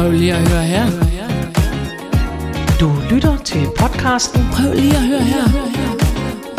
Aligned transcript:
Prøv 0.00 0.12
lige 0.12 0.34
at 0.34 0.48
høre 0.48 0.62
her. 0.62 0.86
Du 2.80 2.92
lytter 3.10 3.36
til 3.44 3.66
podcasten 3.78 4.40
Prøv 4.52 4.74
lige 4.74 4.94
at 4.94 5.02
høre 5.02 5.20
her. 5.20 5.44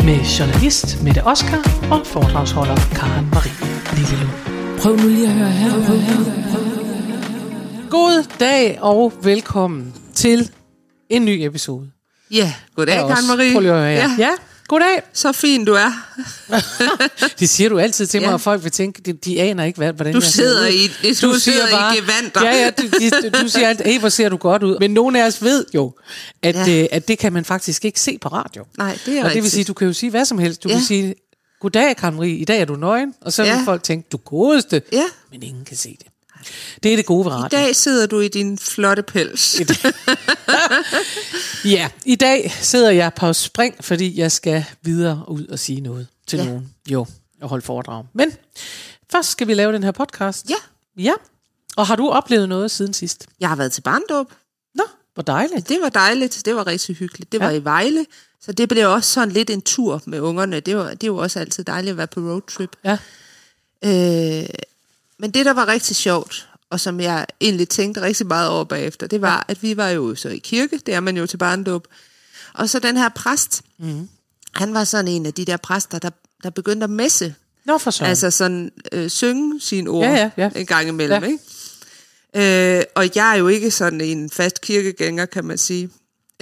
med 0.04 0.18
journalist 0.24 1.02
Mette 1.02 1.24
Oskar 1.24 1.88
og 1.90 2.06
foredragsholder 2.06 2.76
Karen 2.76 3.30
Marie 3.32 3.52
Lillelund. 3.96 4.30
Prøv 4.80 4.96
nu 4.96 5.08
lige 5.08 5.26
at 5.26 5.32
høre 5.32 5.50
her. 5.50 5.70
Prøv, 5.70 5.84
prøv, 5.84 6.24
prøv. 6.52 6.64
God 7.90 8.24
dag 8.40 8.78
og 8.80 9.12
velkommen 9.22 9.94
til 10.14 10.50
en 11.10 11.24
ny 11.24 11.38
episode. 11.40 11.90
Ja, 12.30 12.52
goddag. 12.76 12.96
Karen 12.96 13.26
Marie. 13.28 13.52
Prøv 13.52 13.60
lige 13.60 13.72
at 13.72 13.78
høre 13.78 13.92
her. 13.92 14.00
Ja. 14.02 14.10
ja, 14.18 14.30
goddag. 14.68 15.02
Så 15.12 15.32
fin 15.32 15.64
du 15.64 15.72
er. 15.74 15.92
Det 17.40 17.48
siger 17.48 17.68
du 17.68 17.78
altid 17.78 18.06
til 18.06 18.20
mig, 18.20 18.26
Ja. 18.28 18.32
og 18.32 18.40
folk 18.40 18.62
vil 18.64 18.72
tænke, 18.72 19.02
de, 19.02 19.12
de 19.12 19.40
aner 19.40 19.64
ikke, 19.64 19.76
hvad, 19.76 19.92
hvordan 19.92 20.12
Du 20.14 20.18
jeg 20.18 20.22
sidder 20.30 20.66
i- 20.66 20.88
du 21.22 21.38
sidder 21.38 21.92
i 21.92 21.96
gevanter. 21.98 22.44
Ja, 22.44 22.56
ja, 22.56 22.70
du, 22.70 22.82
de, 22.82 23.30
du 23.42 23.48
siger 23.48 23.68
altid, 23.68 23.84
hey, 23.84 24.00
hvor 24.00 24.08
ser 24.08 24.28
du 24.28 24.36
godt 24.36 24.62
ud. 24.62 24.76
Men 24.80 24.90
nogen 24.90 25.16
af 25.16 25.26
os 25.26 25.42
ved 25.42 25.64
jo, 25.74 25.92
at, 26.42 26.54
ja. 26.68 26.82
Øh, 26.82 26.88
at 26.92 27.08
det 27.08 27.18
kan 27.18 27.32
man 27.32 27.44
faktisk 27.44 27.84
ikke 27.84 28.00
se 28.00 28.18
på 28.18 28.28
radio. 28.28 28.64
Nej, 28.78 28.98
det 29.06 29.18
er 29.18 29.24
Og 29.24 29.30
det 29.30 29.34
vil 29.34 29.42
rigtigt. 29.42 29.52
sige, 29.52 29.64
du 29.64 29.72
kan 29.74 29.86
jo 29.86 29.92
sige 29.92 30.10
hvad 30.10 30.24
som 30.24 30.38
helst. 30.38 30.64
Du 30.64 30.68
Ja. 30.68 30.74
kan 30.74 30.84
sige, 30.84 31.14
goddag, 31.60 31.96
Karen 31.96 32.14
Marie, 32.14 32.36
i 32.36 32.44
dag 32.44 32.60
er 32.60 32.64
du 32.64 32.76
nøgen. 32.76 33.14
Og 33.20 33.32
så 33.32 33.42
vil 33.42 33.48
Ja. 33.48 33.62
folk 33.64 33.82
tænke, 33.82 34.08
du 34.12 34.16
godeste. 34.16 34.82
Ja. 34.92 35.04
Men 35.32 35.42
ingen 35.42 35.64
kan 35.64 35.76
se 35.76 35.96
det. 35.98 36.06
Det 36.82 36.92
er 36.92 36.96
det 36.96 37.06
gode 37.06 37.24
ved 37.24 37.32
I 37.32 37.34
radio. 37.34 37.58
dag 37.58 37.76
sidder 37.76 38.06
du 38.06 38.20
i 38.20 38.28
din 38.28 38.58
flotte 38.58 39.02
pels. 39.02 39.60
Ja, 41.64 41.88
i 42.04 42.14
dag 42.14 42.52
sidder 42.60 42.90
jeg 42.90 43.14
på 43.14 43.32
spring, 43.32 43.74
fordi 43.84 44.18
jeg 44.20 44.32
skal 44.32 44.64
videre 44.82 45.24
ud 45.28 45.46
og 45.46 45.58
sige 45.58 45.80
noget 45.80 46.06
til 46.26 46.38
ja. 46.38 46.44
Nogen. 46.44 46.74
Jo, 46.90 47.06
og 47.42 47.48
holde 47.48 47.64
foredrag. 47.64 48.04
Men 48.12 48.32
først 49.12 49.28
skal 49.30 49.46
vi 49.46 49.54
lave 49.54 49.72
den 49.72 49.82
her 49.84 49.90
podcast. 49.92 50.50
Ja. 50.50 50.54
Ja. 51.02 51.12
Og 51.76 51.86
har 51.86 51.96
du 51.96 52.08
oplevet 52.08 52.48
noget 52.48 52.70
siden 52.70 52.92
sidst? 52.94 53.26
Jeg 53.40 53.48
har 53.48 53.56
været 53.56 53.72
til 53.72 53.80
barndåb. 53.80 54.32
Nå, 54.74 54.82
hvor 55.14 55.22
dejligt. 55.22 55.68
Det 55.68 55.78
var 55.82 55.88
dejligt. 55.88 56.42
Det 56.44 56.54
var 56.54 56.66
rigtig 56.66 56.96
hyggeligt. 56.96 57.32
Det 57.32 57.40
var 57.40 57.50
Ja. 57.50 57.56
i 57.56 57.64
Vejle. 57.64 58.06
Så 58.40 58.52
det 58.52 58.68
blev 58.68 58.90
også 58.90 59.10
sådan 59.12 59.32
lidt 59.32 59.50
en 59.50 59.62
tur 59.62 60.02
med 60.06 60.20
ungerne. 60.20 60.60
Det, 60.60 60.76
var, 60.76 60.94
det 60.94 61.06
jo 61.06 61.16
også 61.16 61.40
altid 61.40 61.64
dejligt 61.64 61.90
at 61.90 61.96
være 61.96 62.06
på 62.06 62.20
roadtrip. 62.20 62.76
Ja. 62.84 62.98
Øh, 63.84 64.48
men 65.22 65.30
det, 65.30 65.46
der 65.46 65.52
var 65.52 65.68
rigtig 65.68 65.96
sjovt, 65.96 66.48
og 66.70 66.80
som 66.80 67.00
jeg 67.00 67.26
egentlig 67.40 67.68
tænkte 67.68 68.00
rigtig 68.02 68.26
meget 68.26 68.48
over 68.48 68.64
bagefter, 68.64 69.06
det 69.06 69.20
var, 69.20 69.44
at 69.48 69.62
vi 69.62 69.76
var 69.76 69.88
jo 69.88 70.14
så 70.14 70.28
i 70.28 70.38
kirke, 70.38 70.80
det 70.86 70.94
er 70.94 71.00
man 71.00 71.16
jo 71.16 71.26
til 71.26 71.36
barndåb. 71.36 71.86
Og 72.54 72.68
så 72.70 72.78
den 72.78 72.96
her 72.96 73.08
præst, 73.08 73.62
mm. 73.78 74.08
han 74.54 74.74
var 74.74 74.84
sådan 74.84 75.08
en 75.08 75.26
af 75.26 75.34
de 75.34 75.44
der 75.44 75.56
præster, 75.56 75.98
der, 75.98 76.10
der 76.42 76.50
begyndte 76.50 76.84
at 76.84 76.90
messe. 76.90 77.34
Nå, 77.64 77.78
for 77.78 77.90
søren. 77.90 78.08
Altså 78.08 78.30
sådan 78.30 78.72
øh, 78.92 79.10
synge 79.10 79.60
sine 79.60 79.90
ord 79.90 80.04
Ja, 80.04 80.14
ja, 80.16 80.30
ja. 80.36 80.50
en 80.60 80.66
gang 80.66 80.88
imellem, 80.88 81.22
Ja. 81.22 81.28
ja. 81.28 81.32
ikke? 81.32 82.78
Øh, 82.78 82.84
og 82.94 83.08
jeg 83.14 83.32
er 83.32 83.38
jo 83.38 83.48
ikke 83.48 83.70
sådan 83.70 84.00
en 84.00 84.30
fast 84.30 84.60
kirkegænger, 84.60 85.26
kan 85.26 85.44
man 85.44 85.58
sige. 85.58 85.90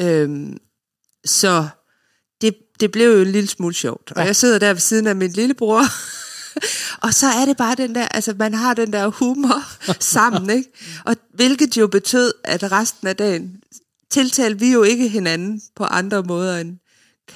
Øhm, 0.01 0.59
så 1.25 1.69
det, 2.41 2.55
det 2.81 2.93
blev 2.93 3.13
jo 3.13 3.21
en 3.23 3.33
lille 3.33 3.49
smule 3.49 3.75
sjovt. 3.75 4.13
Og 4.17 4.27
jeg 4.27 4.37
sidder 4.37 4.59
der 4.59 4.73
ved 4.73 4.81
siden 4.81 5.07
af 5.07 5.17
min 5.17 5.31
lillebror, 5.31 5.83
og 7.03 7.15
så 7.15 7.27
er 7.27 7.45
det 7.45 7.57
bare 7.57 7.75
den 7.75 7.95
der, 7.95 8.09
altså 8.09 8.35
man 8.39 8.55
har 8.55 8.75
den 8.75 8.93
der 8.93 9.07
humor 9.09 9.63
sammen, 10.15 10.51
ikke? 10.51 10.71
Og 11.05 11.17
hvilket 11.35 11.77
jo 11.77 11.87
betød, 11.87 12.33
at 12.45 12.73
resten 12.73 13.09
af 13.09 13.17
dagen 13.17 13.57
tiltalte 14.11 14.59
vi 14.61 14.73
jo 14.73 14.83
ikke 14.83 15.09
hinanden 15.09 15.61
på 15.77 15.85
andre 15.85 16.23
måder 16.23 16.59
end, 16.59 16.77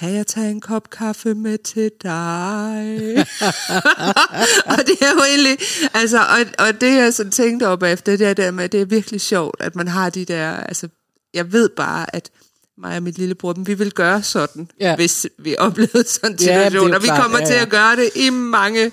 kan 0.01 0.15
jeg 0.15 0.27
tage 0.27 0.51
en 0.51 0.61
kop 0.61 0.91
kaffe 0.91 1.34
med 1.34 1.59
til 1.59 1.91
dig? 2.03 3.27
og 4.73 4.79
det 4.87 4.97
er 5.01 5.12
jo 5.15 5.23
egentlig, 5.29 5.59
altså, 5.95 6.19
og, 6.19 6.67
og 6.67 6.81
det 6.81 6.97
jeg 6.97 7.15
sådan 7.15 7.33
tænkte 7.33 7.69
op 7.69 7.83
efter, 7.83 8.17
det 8.17 8.27
er 8.27 8.34
der 8.34 8.51
med, 8.51 8.69
det 8.69 8.81
er 8.81 8.84
virkelig 8.84 9.21
sjovt, 9.21 9.56
at 9.61 9.77
man 9.77 9.89
har 9.89 10.11
de 10.11 10.25
der, 10.25 10.51
altså, 10.56 10.89
jeg 11.34 11.53
ved 11.53 11.69
bare, 11.69 12.17
at 12.17 12.31
mig 12.78 12.97
og 12.97 13.03
mit 13.03 13.19
lillebror, 13.19 13.55
men 13.55 13.67
vi 13.67 13.75
vil 13.75 13.93
gøre 13.93 14.23
sådan, 14.23 14.69
Ja. 14.81 14.88
ja. 14.88 14.97
hvis 14.97 15.27
vi 15.38 15.56
oplevede 15.59 16.09
sådan 16.09 16.33
en 16.33 16.38
Ja, 16.41 16.65
situation, 16.65 16.94
og 16.94 17.03
vi 17.03 17.09
kommer 17.09 17.38
ja, 17.38 17.47
til 17.47 17.55
ja. 17.55 17.62
at 17.62 17.69
gøre 17.71 17.97
det 17.97 18.11
i 18.17 18.31
mange, 18.31 18.93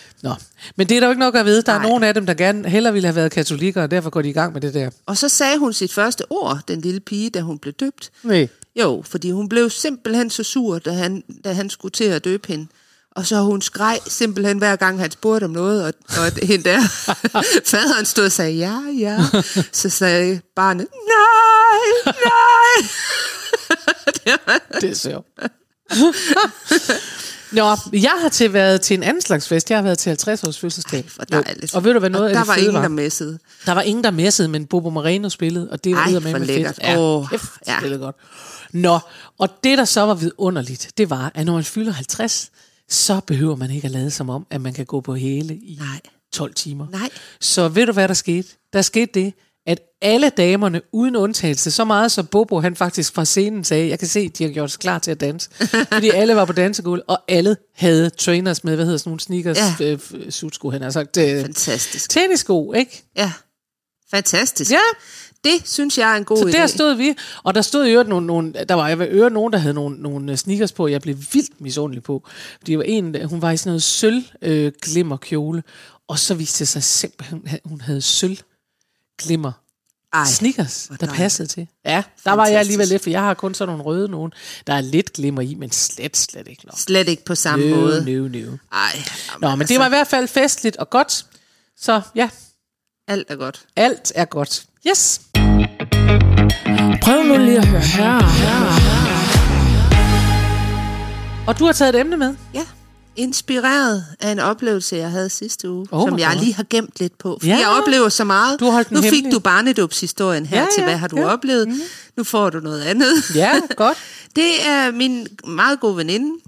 Nå, 0.23 0.33
men 0.75 0.89
det 0.89 0.95
er 0.95 0.99
der 0.99 1.07
jo 1.07 1.11
ikke 1.11 1.19
nok 1.19 1.35
at 1.35 1.45
vide. 1.45 1.61
Der 1.61 1.71
er 1.71 1.77
Nej. 1.77 1.87
nogen 1.87 2.03
af 2.03 2.13
dem, 2.13 2.25
der 2.25 2.33
gerne 2.33 2.69
hellere 2.69 2.93
ville 2.93 3.07
have 3.07 3.15
været 3.15 3.31
katolikker, 3.31 3.81
og 3.83 3.91
derfor 3.91 4.09
går 4.09 4.21
de 4.21 4.29
i 4.29 4.33
gang 4.33 4.53
med 4.53 4.61
det 4.61 4.73
der. 4.73 4.89
Og 5.05 5.17
så 5.17 5.29
sagde 5.29 5.57
hun 5.57 5.73
sit 5.73 5.93
første 5.93 6.23
ord, 6.29 6.59
den 6.67 6.81
lille 6.81 6.99
pige, 6.99 7.29
da 7.29 7.41
hun 7.41 7.59
blev 7.59 7.73
døbt. 7.73 8.11
Nej. 8.23 8.47
Jo, 8.75 9.03
fordi 9.07 9.31
hun 9.31 9.49
blev 9.49 9.69
simpelthen 9.69 10.29
så 10.29 10.43
sur, 10.43 10.79
da 10.79 10.91
han, 10.91 11.23
da 11.43 11.53
han 11.53 11.69
skulle 11.69 11.91
til 11.91 12.03
at 12.03 12.23
døbe 12.25 12.47
hende. 12.47 12.67
Og 13.15 13.25
så 13.25 13.41
hun 13.41 13.61
skreg 13.61 13.99
simpelthen 14.07 14.57
hver 14.57 14.75
gang, 14.75 14.99
han 14.99 15.11
spurgte 15.11 15.45
om 15.45 15.51
noget, 15.51 15.85
og, 15.85 15.93
og 16.07 16.31
hende 16.47 16.69
der, 16.69 16.81
faderen 17.71 18.05
stod 18.05 18.25
og 18.25 18.31
sagde, 18.31 18.53
ja, 18.53 18.79
ja. 18.99 19.19
Så 19.71 19.89
sagde 19.89 20.41
barnet, 20.55 20.87
nej, 21.07 22.13
nej. 22.25 22.87
Det 24.81 24.89
er 24.89 24.95
sjovt. 24.95 25.27
Nå, 27.51 27.77
jeg 27.93 28.13
har 28.21 28.29
til 28.29 28.53
været 28.53 28.81
til 28.81 28.93
en 28.93 29.03
anden 29.03 29.21
slags 29.21 29.47
fest. 29.47 29.69
Jeg 29.69 29.77
har 29.77 29.83
været 29.83 29.97
til 29.97 30.09
50 30.09 30.43
års 30.43 30.59
fødselsdag. 30.59 31.05
For 31.07 31.23
dejligt. 31.23 31.73
Jo. 31.73 31.77
Og 31.77 31.83
ved 31.83 31.93
du, 31.93 31.99
hvad 31.99 32.09
noget 32.09 32.23
og 32.25 32.29
af 32.29 32.35
der 32.35 32.41
det 32.41 32.47
var 32.47 32.55
ingen, 32.55 32.73
var? 32.73 32.81
der 32.81 32.87
messede. 32.87 33.39
Der 33.65 33.71
var 33.71 33.81
ingen, 33.81 34.03
der 34.03 34.11
messede, 34.11 34.47
men 34.47 34.65
Bobo 34.65 34.89
Moreno 34.89 35.29
spillede, 35.29 35.69
og 35.71 35.83
det 35.83 35.95
var 35.95 36.01
Ej, 36.01 36.09
eddermame 36.09 36.37
hvor 36.37 36.45
fedt. 36.45 36.79
Ja, 36.81 36.99
Åh, 36.99 37.29
kæft, 37.29 37.43
ja. 37.67 37.79
spillede 37.79 37.99
godt. 38.01 38.15
Nå, 38.73 38.99
og 39.39 39.49
det, 39.63 39.77
der 39.77 39.85
så 39.85 40.01
var 40.01 40.13
vidunderligt, 40.13 40.91
det 40.97 41.09
var, 41.09 41.31
at 41.35 41.45
når 41.45 41.53
man 41.53 41.63
fylder 41.63 41.91
50, 41.91 42.51
så 42.89 43.19
behøver 43.27 43.55
man 43.55 43.71
ikke 43.71 43.85
at 43.85 43.91
lade 43.91 44.11
som 44.11 44.29
om, 44.29 44.47
at 44.49 44.61
man 44.61 44.73
kan 44.73 44.85
gå 44.85 45.01
på 45.01 45.15
hele 45.15 45.53
i 45.55 45.77
Nej. 45.79 45.99
12 46.33 46.53
timer. 46.53 46.87
Nej. 46.91 47.09
Så 47.41 47.67
ved 47.67 47.85
du, 47.85 47.91
hvad 47.91 48.07
der 48.07 48.13
skete? 48.13 48.47
Der 48.73 48.81
skete 48.81 49.11
det, 49.13 49.33
at 49.67 49.79
alle 50.01 50.29
damerne, 50.29 50.81
uden 50.93 51.15
undtagelse, 51.15 51.71
så 51.71 51.85
meget 51.85 52.11
så 52.11 52.23
Bobo, 52.23 52.59
han 52.59 52.75
faktisk 52.75 53.13
fra 53.13 53.25
scenen 53.25 53.63
sagde, 53.63 53.89
jeg 53.89 53.99
kan 53.99 54.07
se, 54.07 54.29
de 54.29 54.43
har 54.43 54.51
gjort 54.51 54.71
sig 54.71 54.79
klar 54.79 54.99
til 54.99 55.11
at 55.11 55.19
danse. 55.21 55.49
Fordi 55.93 56.09
alle 56.09 56.35
var 56.35 56.45
på 56.45 56.53
dansegulv, 56.53 57.01
og 57.07 57.19
alle 57.27 57.57
havde 57.75 58.09
trainers 58.09 58.63
med, 58.63 58.75
hvad 58.75 58.85
hedder 58.85 58.97
sådan 58.97 59.09
nogle 59.09 59.19
sneakers, 59.19 59.57
ja. 59.79 59.85
Øh, 59.91 59.99
f- 60.03 60.29
sutsko, 60.31 60.69
han 60.71 60.81
har 60.81 60.89
sagt. 60.89 61.17
Øh, 61.17 61.41
Fantastisk. 61.41 62.09
tennissko, 62.09 62.73
ikke? 62.73 63.03
Ja, 63.17 63.31
fantastisk. 64.11 64.71
Ja, 64.71 64.79
Det 65.43 65.51
synes 65.65 65.97
jeg 65.97 66.11
er 66.13 66.15
en 66.17 66.23
god 66.25 66.37
så 66.37 66.45
idé. 66.45 66.51
der 66.51 66.67
stod 66.67 66.93
vi, 66.95 67.13
og 67.43 67.55
der 67.55 67.61
stod 67.61 67.85
i 67.85 67.91
øvrigt 67.91 68.09
nogle, 68.09 68.27
nogle 68.27 68.53
der 68.69 68.75
var 68.75 68.87
jeg 68.87 68.99
ved 68.99 69.07
øvrigt 69.09 69.33
nogen, 69.33 69.53
der 69.53 69.59
havde 69.59 69.73
nogle, 69.73 69.97
nogle 70.01 70.37
sneakers 70.37 70.71
på, 70.71 70.87
jeg 70.87 71.01
blev 71.01 71.15
vildt 71.33 71.61
misundelig 71.61 72.03
på. 72.03 72.27
Det 72.65 72.77
var 72.77 72.83
en, 72.83 73.25
hun 73.29 73.41
var 73.41 73.51
i 73.51 73.57
sådan 73.57 73.69
noget 73.69 73.83
sølv 73.83 74.23
øh, 74.41 74.71
glimmer 74.81 75.17
kjole, 75.17 75.63
og 76.07 76.19
så 76.19 76.33
viste 76.33 76.59
det 76.59 76.67
sig 76.67 76.83
simpelthen, 76.83 77.41
at 77.47 77.59
hun 77.65 77.81
havde 77.81 78.01
sølv 78.01 78.37
glimmer 79.21 79.51
Ej, 80.13 80.25
sneakers, 80.25 80.85
hvor 80.85 80.95
der 80.97 81.13
passede 81.13 81.47
til. 81.47 81.67
Ja, 81.85 82.03
der 82.23 82.31
var 82.31 82.45
jeg 82.45 82.51
Fantastisk. 82.51 82.59
alligevel 82.59 82.87
lidt, 82.87 83.03
for 83.03 83.09
jeg 83.09 83.21
har 83.21 83.33
kun 83.33 83.53
sådan 83.53 83.69
nogle 83.71 83.83
røde 83.83 84.09
nogen, 84.09 84.31
der 84.67 84.73
er 84.73 84.81
lidt 84.81 85.13
glimmer 85.13 85.41
i, 85.41 85.55
men 85.55 85.71
slet, 85.71 86.17
slet 86.17 86.47
ikke 86.47 86.65
nok. 86.65 86.77
Slet 86.79 87.07
ikke 87.09 87.25
på 87.25 87.35
samme 87.35 87.69
No, 87.69 87.75
måde. 87.75 88.05
no, 88.05 88.27
no. 88.27 88.57
Ej, 88.73 89.03
Nå, 89.41 89.55
men 89.55 89.67
det 89.67 89.79
var 89.79 89.85
i 89.85 89.89
hvert 89.89 90.07
fald 90.07 90.27
festligt 90.27 90.77
og 90.77 90.89
godt. 90.89 91.25
Så 91.77 92.01
ja, 92.15 92.29
Alt 93.07 93.31
er 93.31 93.35
godt. 93.35 93.65
alt 93.75 94.11
er 94.15 94.25
godt. 94.25 94.65
Yes. 94.87 95.21
Prøv 97.03 97.23
nu 97.23 97.37
lige 97.37 97.57
at 97.57 97.65
høre 97.65 97.81
her. 97.81 98.21
Og 101.47 101.59
du 101.59 101.65
har 101.65 101.73
taget 101.73 101.95
et 101.95 101.99
emne 101.99 102.17
med. 102.17 102.35
Ja, 102.53 102.65
inspireret 103.15 104.05
af 104.19 104.31
en 104.31 104.39
oplevelse, 104.39 104.95
jeg 104.95 105.11
havde 105.11 105.29
sidste 105.29 105.69
uge, 105.71 105.87
Oh 105.91 106.09
som 106.09 106.19
jeg 106.19 106.31
God. 106.33 106.41
lige 106.43 106.53
har 106.53 106.65
gemt 106.69 106.93
lidt 106.99 107.17
på. 107.17 107.37
For 107.41 107.47
Ja. 107.47 107.57
jeg 107.57 107.67
oplever 107.81 108.09
så 108.09 108.23
meget. 108.23 108.59
Du 108.59 108.65
nu 108.89 109.01
fik 109.01 109.11
hemmelig. 109.13 109.31
du 109.31 109.39
barnedåbshistorien 109.39 110.45
her 110.45 110.61
Ja, 110.61 110.67
til, 110.75 110.83
hvad 110.83 110.97
har 110.97 111.07
du 111.07 111.17
ja. 111.19 111.25
oplevet. 111.25 111.67
Mm. 111.67 111.79
Nu 112.17 112.23
får 112.23 112.49
du 112.49 112.59
noget 112.59 112.81
andet. 112.81 113.35
Ja, 113.35 113.51
godt. 113.75 113.97
Det 114.35 114.67
er 114.67 114.91
min 114.91 115.27
meget 115.47 115.79
gode 115.79 115.97
veninde. 115.97 116.39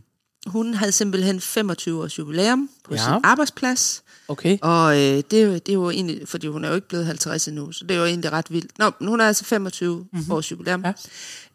Hun 0.48 0.74
havde 0.74 0.92
simpelthen 0.92 1.42
25 1.42 2.02
års 2.04 2.20
jubilæum 2.20 2.70
på 2.84 2.94
Ja. 2.94 3.00
sin 3.04 3.14
arbejdsplads. 3.24 4.04
Okay. 4.28 4.58
Og 4.62 4.96
øh, 5.02 5.02
det, 5.02 5.32
det 5.32 5.70
er 5.70 5.74
jo 5.74 5.90
egentlig, 5.90 6.28
fordi 6.28 6.48
hun 6.48 6.64
er 6.64 6.70
jo 6.70 6.76
ikke 6.76 6.88
blevet 6.88 7.06
50 7.06 7.48
endnu, 7.48 7.72
så 7.72 7.86
det 7.90 7.96
er 7.96 8.00
jo 8.00 8.06
egentlig 8.06 8.32
ret 8.32 8.52
vildt. 8.52 8.80
Nå, 8.80 8.92
men 9.00 9.10
hun 9.10 9.22
er 9.22 9.26
altså 9.28 9.46
25 9.46 9.96
mm-hmm. 10.14 10.32
års 10.32 10.52
jubilæum. 10.52 10.86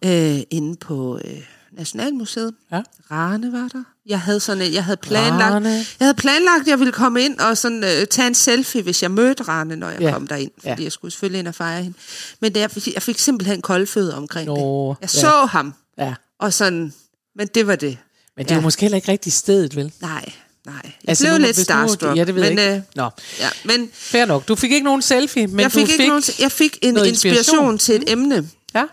Ja. 0.03 0.37
Øh, 0.37 0.43
inde 0.51 0.77
på 0.77 1.21
øh, 1.25 1.41
Nationalmuseet. 1.79 2.55
Ja. 2.73 2.83
Rane 3.11 3.53
var 3.53 3.69
der. 3.73 3.83
Jeg 4.07 4.21
havde 4.21 4.41
sådan, 4.41 4.73
jeg 4.73 4.85
havde 4.85 4.97
planlagt, 4.97 5.55
Rane. 5.55 5.69
jeg 5.71 5.85
havde 6.01 6.15
planlagt, 6.15 6.61
at 6.61 6.67
jeg 6.69 6.79
ville 6.79 6.93
komme 6.93 7.23
ind 7.23 7.39
og 7.39 7.57
sådan, 7.59 7.85
øh, 7.85 8.07
tage 8.07 8.27
en 8.29 8.35
selfie, 8.35 8.83
hvis 8.83 9.03
jeg 9.03 9.11
mødte 9.11 9.43
Rane, 9.43 9.77
når 9.77 9.91
jeg 9.91 10.01
Ja. 10.01 10.13
kom 10.13 10.27
derind. 10.27 10.51
Fordi 10.59 10.69
Ja. 10.69 10.85
jeg 10.85 10.93
skulle 10.93 11.11
selvfølgelig 11.13 11.39
ind 11.39 11.49
og 11.49 11.55
fejre 11.55 11.83
hende. 11.83 11.99
Men 12.41 12.55
det, 12.55 12.61
jeg, 12.61 12.71
fik, 12.71 12.95
jeg 12.95 13.03
fik 13.03 13.19
simpelthen 13.19 13.63
koldfødder 13.63 14.17
omkring 14.17 14.47
Nå, 14.47 14.91
det. 14.91 14.97
Jeg 15.01 15.15
ja. 15.15 15.21
så 15.21 15.47
ham, 15.51 15.75
Ja. 15.99 16.15
Og 16.41 16.53
sådan, 16.53 16.93
men 17.37 17.49
det 17.55 17.67
var 17.67 17.77
det. 17.77 17.99
Men 18.37 18.47
det 18.47 18.55
Ja. 18.55 18.61
måske 18.61 18.81
heller 18.83 18.97
ikke 18.97 19.13
rigtig 19.13 19.33
stedet, 19.33 19.77
vel? 19.77 19.93
Nej, 20.01 20.33
nej. 20.67 20.75
Jeg 20.85 20.93
Altså, 21.09 21.25
blev 21.25 21.39
nu- 21.39 21.45
lidt 21.47 21.57
starstruck. 21.57 22.17
Ja, 22.17 22.25
det 22.25 22.35
ved 22.35 22.43
men, 22.49 22.59
jeg 22.59 22.65
ikke. 22.67 22.77
Øh, 22.77 22.83
Nå, 22.97 23.11
ja, 23.41 23.49
men 23.65 23.91
fair 23.93 24.25
nok. 24.25 24.49
Du 24.49 24.55
fik 24.55 24.73
ikke 24.73 24.85
nogen 24.85 25.03
selfie, 25.03 25.47
men 25.47 25.61
jeg 25.61 25.73
fik, 25.73 25.87
du 25.87 25.93
ikke 25.93 26.03
fik... 26.03 26.09
nogen, 26.09 26.23
jeg 26.39 26.53
fik 26.53 26.79
en 26.83 26.89
inspiration, 26.89 27.09
inspiration. 27.09 27.39
inspiration 27.39 27.79
til 27.79 27.95
et 28.03 28.13
emne. 28.13 28.49
Ja, 28.75 28.85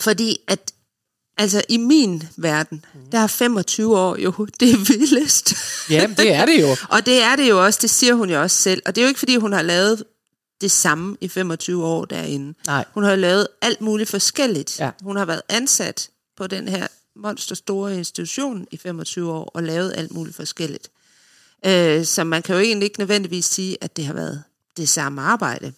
Fordi 0.00 0.36
at, 0.48 0.70
altså 1.36 1.62
i 1.68 1.76
min 1.76 2.22
verden, 2.36 2.84
der 3.12 3.18
er 3.18 3.26
25 3.26 3.98
år 3.98 4.16
jo 4.16 4.46
det 4.60 4.78
vildest. 4.88 5.54
Jamen, 5.90 6.16
det 6.16 6.32
er 6.32 6.46
det 6.46 6.60
jo. 6.60 6.76
og 6.88 7.06
det 7.06 7.22
er 7.22 7.36
det 7.36 7.48
jo 7.48 7.64
også, 7.64 7.78
det 7.82 7.90
siger 7.90 8.14
hun 8.14 8.30
jo 8.30 8.42
også 8.42 8.56
selv. 8.56 8.82
Og 8.86 8.94
det 8.94 9.00
er 9.00 9.04
jo 9.04 9.08
ikke, 9.08 9.18
fordi 9.18 9.36
hun 9.36 9.52
har 9.52 9.62
lavet 9.62 10.04
det 10.60 10.70
samme 10.70 11.16
i 11.20 11.28
25 11.28 11.84
år 11.84 12.04
derinde. 12.04 12.54
Nej. 12.66 12.84
Hun 12.94 13.04
har 13.04 13.16
lavet 13.16 13.48
alt 13.62 13.80
muligt 13.80 14.10
forskelligt. 14.10 14.80
Ja. 14.80 14.90
Hun 15.02 15.16
har 15.16 15.24
været 15.24 15.42
ansat 15.48 16.08
på 16.36 16.46
den 16.46 16.68
her 16.68 16.86
monsterstore 17.16 17.96
institution 17.98 18.66
i 18.70 18.76
25 18.76 19.32
år 19.32 19.50
og 19.54 19.62
lavet 19.62 19.92
alt 19.96 20.12
muligt 20.12 20.36
forskelligt. 20.36 20.88
Øh, 21.66 22.04
så 22.04 22.24
man 22.24 22.42
kan 22.42 22.54
jo 22.54 22.60
egentlig 22.60 22.86
ikke 22.86 22.98
nødvendigvis 22.98 23.44
sige, 23.44 23.76
at 23.80 23.96
det 23.96 24.06
har 24.06 24.14
været 24.14 24.42
det 24.76 24.88
samme 24.88 25.22
arbejde. 25.22 25.72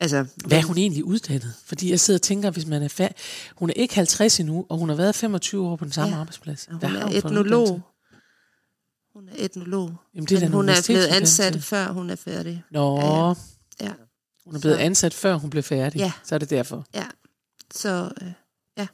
Altså, 0.00 0.26
Hvad 0.46 0.58
er 0.58 0.62
hun 0.62 0.78
egentlig 0.78 1.04
uddannet? 1.04 1.54
Fordi 1.66 1.90
jeg 1.90 2.00
sidder 2.00 2.18
og 2.18 2.22
tænker, 2.22 2.50
hvis 2.50 2.66
man 2.66 2.82
er 2.82 2.88
færdig... 2.88 3.16
Hun 3.56 3.70
er 3.70 3.74
ikke 3.74 3.94
50 3.94 4.40
endnu, 4.40 4.66
og 4.68 4.78
hun 4.78 4.88
har 4.88 4.96
været 4.96 5.14
25 5.14 5.66
år 5.66 5.76
på 5.76 5.84
den 5.84 5.92
samme 5.92 6.14
Ja. 6.14 6.20
arbejdsplads. 6.20 6.66
hun 6.70 6.78
Hvad 6.78 6.88
er 6.90 6.92
hun 6.92 7.02
for 7.02 7.08
en 7.08 7.16
etnolog. 7.16 7.62
uddannelse? 7.62 7.82
Hun 9.12 9.28
er 9.28 9.32
etnolog. 9.36 9.90
Jamen, 10.14 10.26
det 10.28 10.36
er 10.36 10.40
Men 10.40 10.46
en 10.48 10.52
hun 10.52 10.68
er 10.68 10.82
blevet 10.86 11.06
ansat, 11.06 11.62
før 11.62 11.92
hun 11.92 12.10
er 12.10 12.16
færdig. 12.16 12.62
Nå, 12.70 12.96
Ja. 13.00 13.86
Ja, 13.86 13.92
hun 14.44 14.54
er 14.56 14.60
blevet 14.60 14.76
Så- 14.76 14.82
ansat, 14.82 15.14
før 15.14 15.34
hun 15.36 15.50
blev 15.50 15.62
færdig. 15.62 15.98
Ja. 15.98 16.12
Så 16.24 16.34
er 16.34 16.38
det 16.38 16.50
derfor. 16.50 16.86
ja. 16.94 17.06
Så, 17.74 18.10
øh, 18.22 18.28
ja. 18.78 18.86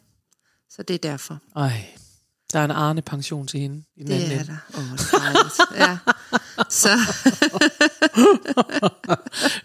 Så 0.70 0.82
det 0.82 0.94
er 0.94 0.98
derfor. 0.98 1.38
Ej, 1.56 1.86
der 2.52 2.58
er 2.58 2.64
en 2.64 2.70
Arne-pension 2.70 3.46
til 3.46 3.60
hende. 3.60 3.84
I 3.96 4.00
den 4.00 4.06
Det 4.06 4.14
anden 4.14 4.38
er 4.38 4.42
der. 4.44 4.56
Åh, 4.78 4.84
det 4.84 5.12
er 5.12 5.18
dejligt. 5.18 5.60
ja. 5.76 5.98
Så, 6.70 6.88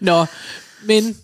Nå, 0.00 0.26
men 0.84 1.18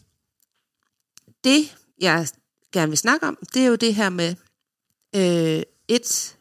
det, 1.47 1.77
jeg 2.01 2.29
gerne 2.73 2.89
vil 2.89 2.99
snakke 2.99 3.27
om, 3.27 3.39
det 3.55 3.63
er 3.63 3.67
jo 3.67 3.75
det 3.75 3.95
her 3.95 4.09
med 4.09 4.35
øh, 5.15 5.63
et, 5.89 6.37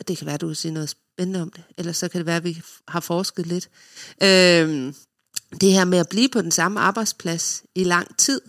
og 0.00 0.08
det 0.08 0.18
kan 0.18 0.26
være, 0.26 0.36
du 0.36 0.46
vil 0.46 0.56
sige 0.56 0.72
noget 0.72 0.88
spændende 0.88 1.42
om 1.42 1.50
det, 1.50 1.64
eller 1.78 1.92
så 1.92 2.08
kan 2.08 2.18
det 2.18 2.26
være, 2.26 2.36
at 2.36 2.44
vi 2.44 2.62
har 2.88 3.00
forsket 3.00 3.46
lidt. 3.46 3.68
Øh, 4.22 4.92
det 5.60 5.72
her 5.72 5.84
med 5.84 5.98
at 5.98 6.08
blive 6.08 6.28
på 6.28 6.42
den 6.42 6.50
samme 6.50 6.80
arbejdsplads 6.80 7.62
i 7.74 7.84
lang 7.84 8.16
tid. 8.18 8.40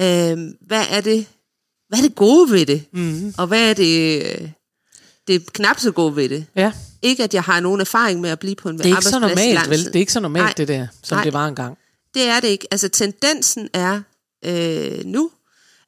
Øh, 0.00 0.38
hvad 0.60 0.84
er 0.90 1.00
det, 1.00 1.26
hvad 1.88 1.98
er 1.98 2.02
det 2.02 2.14
gode 2.14 2.50
ved 2.50 2.66
det? 2.66 2.84
mm, 2.92 3.34
Og 3.38 3.46
hvad 3.46 3.70
er 3.70 3.74
det, 3.74 4.52
det 5.26 5.34
er 5.34 5.40
knap 5.52 5.78
så 5.80 5.92
gode 5.92 6.16
ved 6.16 6.28
det? 6.28 6.46
ja, 6.56 6.72
Ikke, 7.02 7.24
at 7.24 7.34
jeg 7.34 7.42
har 7.42 7.60
nogen 7.60 7.80
erfaring 7.80 8.20
med 8.20 8.30
at 8.30 8.38
blive 8.38 8.54
på 8.54 8.68
en 8.68 8.78
det 8.78 8.84
er 8.86 8.88
ikke 8.88 9.02
så 9.02 9.16
arbejdsplads 9.16 9.46
normalt, 9.46 9.70
vel? 9.70 9.84
Det 9.84 9.96
er 9.96 10.00
ikke 10.00 10.12
så 10.12 10.20
normalt, 10.20 10.44
Nej. 10.44 10.52
det 10.56 10.68
der, 10.68 10.86
som 11.02 11.16
Nej. 11.16 11.24
det 11.24 11.32
var 11.32 11.46
engang. 11.48 11.78
Det 12.14 12.22
er 12.22 12.40
det 12.40 12.48
ikke. 12.48 12.66
Altså 12.70 12.88
tendensen 12.88 13.68
er 13.72 14.02
øh, 14.44 15.04
nu, 15.04 15.30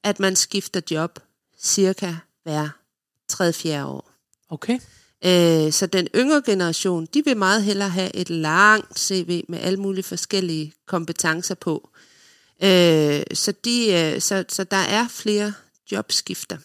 at 0.02 0.20
man 0.20 0.36
skifter 0.36 0.80
job 0.90 1.18
cirka 1.58 2.14
hver 2.42 2.68
3-4 3.32 3.84
år. 3.84 4.10
Okay. 4.48 4.78
Øh, 5.24 5.72
så 5.72 5.86
den 5.92 6.08
yngre 6.14 6.42
generation, 6.46 7.06
de 7.06 7.24
vil 7.24 7.36
meget 7.36 7.62
hellere 7.64 7.88
have 7.88 8.16
et 8.16 8.30
langt 8.30 8.98
CV 9.00 9.44
med 9.48 9.58
alle 9.58 9.80
mulige 9.80 10.02
forskellige 10.04 10.72
kompetencer 10.86 11.54
på. 11.54 11.90
Øh, 12.62 13.22
så, 13.34 13.52
de, 13.64 13.92
øh, 13.92 14.20
så, 14.20 14.44
så 14.48 14.64
der 14.64 14.76
er 14.76 15.08
flere 15.08 15.52
jobskifter. 15.92 16.58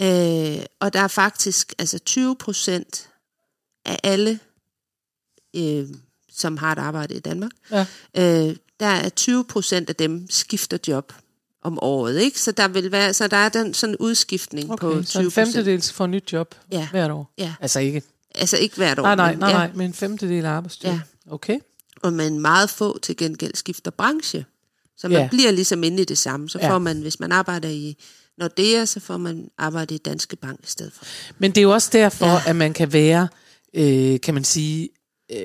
Øh, 0.00 0.64
og 0.80 0.92
der 0.92 1.00
er 1.00 1.08
faktisk 1.08 1.74
altså 1.78 1.98
20 1.98 2.36
procent 2.36 3.08
af 3.84 3.98
alle, 4.02 4.38
øh, 5.56 5.88
som 6.32 6.56
har 6.56 6.72
et 6.72 6.78
arbejde 6.78 7.14
i 7.14 7.20
Danmark, 7.20 7.50
Ja. 7.70 7.86
øh, 8.16 8.56
der 8.80 8.86
er 8.86 9.08
20 9.08 9.44
procent 9.44 9.88
af 9.88 9.96
dem 9.96 10.26
skifter 10.30 10.78
job 10.88 11.12
om 11.62 11.78
året, 11.82 12.20
ikke? 12.20 12.40
Så 12.40 12.52
der 12.52 12.68
vil 12.68 12.92
være, 12.92 13.14
så 13.14 13.28
der 13.28 13.36
er 13.36 13.48
den 13.48 13.74
sådan 13.74 13.92
en 13.94 13.96
udskiftning 14.00 14.70
Okay, 14.72 14.86
på 14.86 15.02
så 15.02 15.08
20 15.10 15.24
en 15.24 15.30
femtedel 15.30 15.82
får 15.82 16.06
nyt 16.06 16.32
job 16.32 16.54
Ja. 16.72 16.88
hvert 16.90 17.10
år. 17.10 17.32
Ja. 17.38 17.54
Altså 17.60 17.80
ikke. 17.80 18.02
Altså 18.34 18.56
ikke 18.56 18.76
hvert 18.76 18.98
år. 18.98 19.02
Nej, 19.02 19.14
nej, 19.16 19.30
men, 19.30 19.38
nej, 19.38 19.48
ja. 19.50 19.56
nej, 19.56 19.70
men 19.74 19.86
en 19.86 19.94
femtedel 19.94 20.44
af 20.44 20.50
arbejdsstyrken. 20.50 21.00
Okay. 21.30 21.58
Og 22.02 22.12
man 22.12 22.38
meget 22.40 22.70
få 22.70 22.98
til 22.98 23.16
gengæld 23.16 23.54
skifter 23.54 23.90
branche. 23.90 24.44
Så 24.96 25.08
man 25.08 25.18
Ja. 25.20 25.28
bliver 25.28 25.50
ligesom 25.50 25.82
inde 25.84 26.02
i 26.02 26.04
det 26.04 26.18
samme. 26.18 26.48
Så 26.48 26.58
Ja. 26.58 26.70
får 26.70 26.78
man, 26.78 27.00
hvis 27.00 27.20
man 27.20 27.32
arbejder 27.32 27.68
i 27.68 27.96
Nordea, 28.38 28.84
så 28.84 29.00
får 29.00 29.16
man 29.16 29.48
arbejde 29.58 29.94
i 29.94 29.98
Danske 29.98 30.36
Bank 30.36 30.60
i 30.64 30.66
stedet 30.66 30.92
for. 30.92 31.04
Men 31.38 31.50
det 31.50 31.58
er 31.58 31.62
jo 31.62 31.72
også 31.72 31.90
derfor, 31.92 32.26
Ja. 32.26 32.32
ja. 32.32 32.40
at 32.46 32.56
man 32.56 32.72
kan 32.72 32.92
være, 32.92 33.28
øh, 33.74 34.20
kan 34.20 34.34
man 34.34 34.44
sige, 34.44 34.88
øh, 35.32 35.38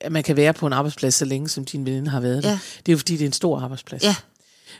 at 0.00 0.12
man 0.12 0.22
kan 0.22 0.36
være 0.36 0.52
på 0.52 0.66
en 0.66 0.72
arbejdsplads 0.72 1.14
så 1.14 1.24
længe, 1.24 1.48
som 1.48 1.64
din 1.64 1.86
veninde 1.86 2.10
har 2.10 2.20
været 2.20 2.42
der. 2.42 2.50
Ja. 2.50 2.58
Det 2.86 2.88
er 2.88 2.92
jo 2.92 2.98
fordi, 2.98 3.12
det 3.12 3.20
er 3.22 3.26
en 3.26 3.32
stor 3.32 3.60
arbejdsplads. 3.60 4.02
Ja. 4.04 4.14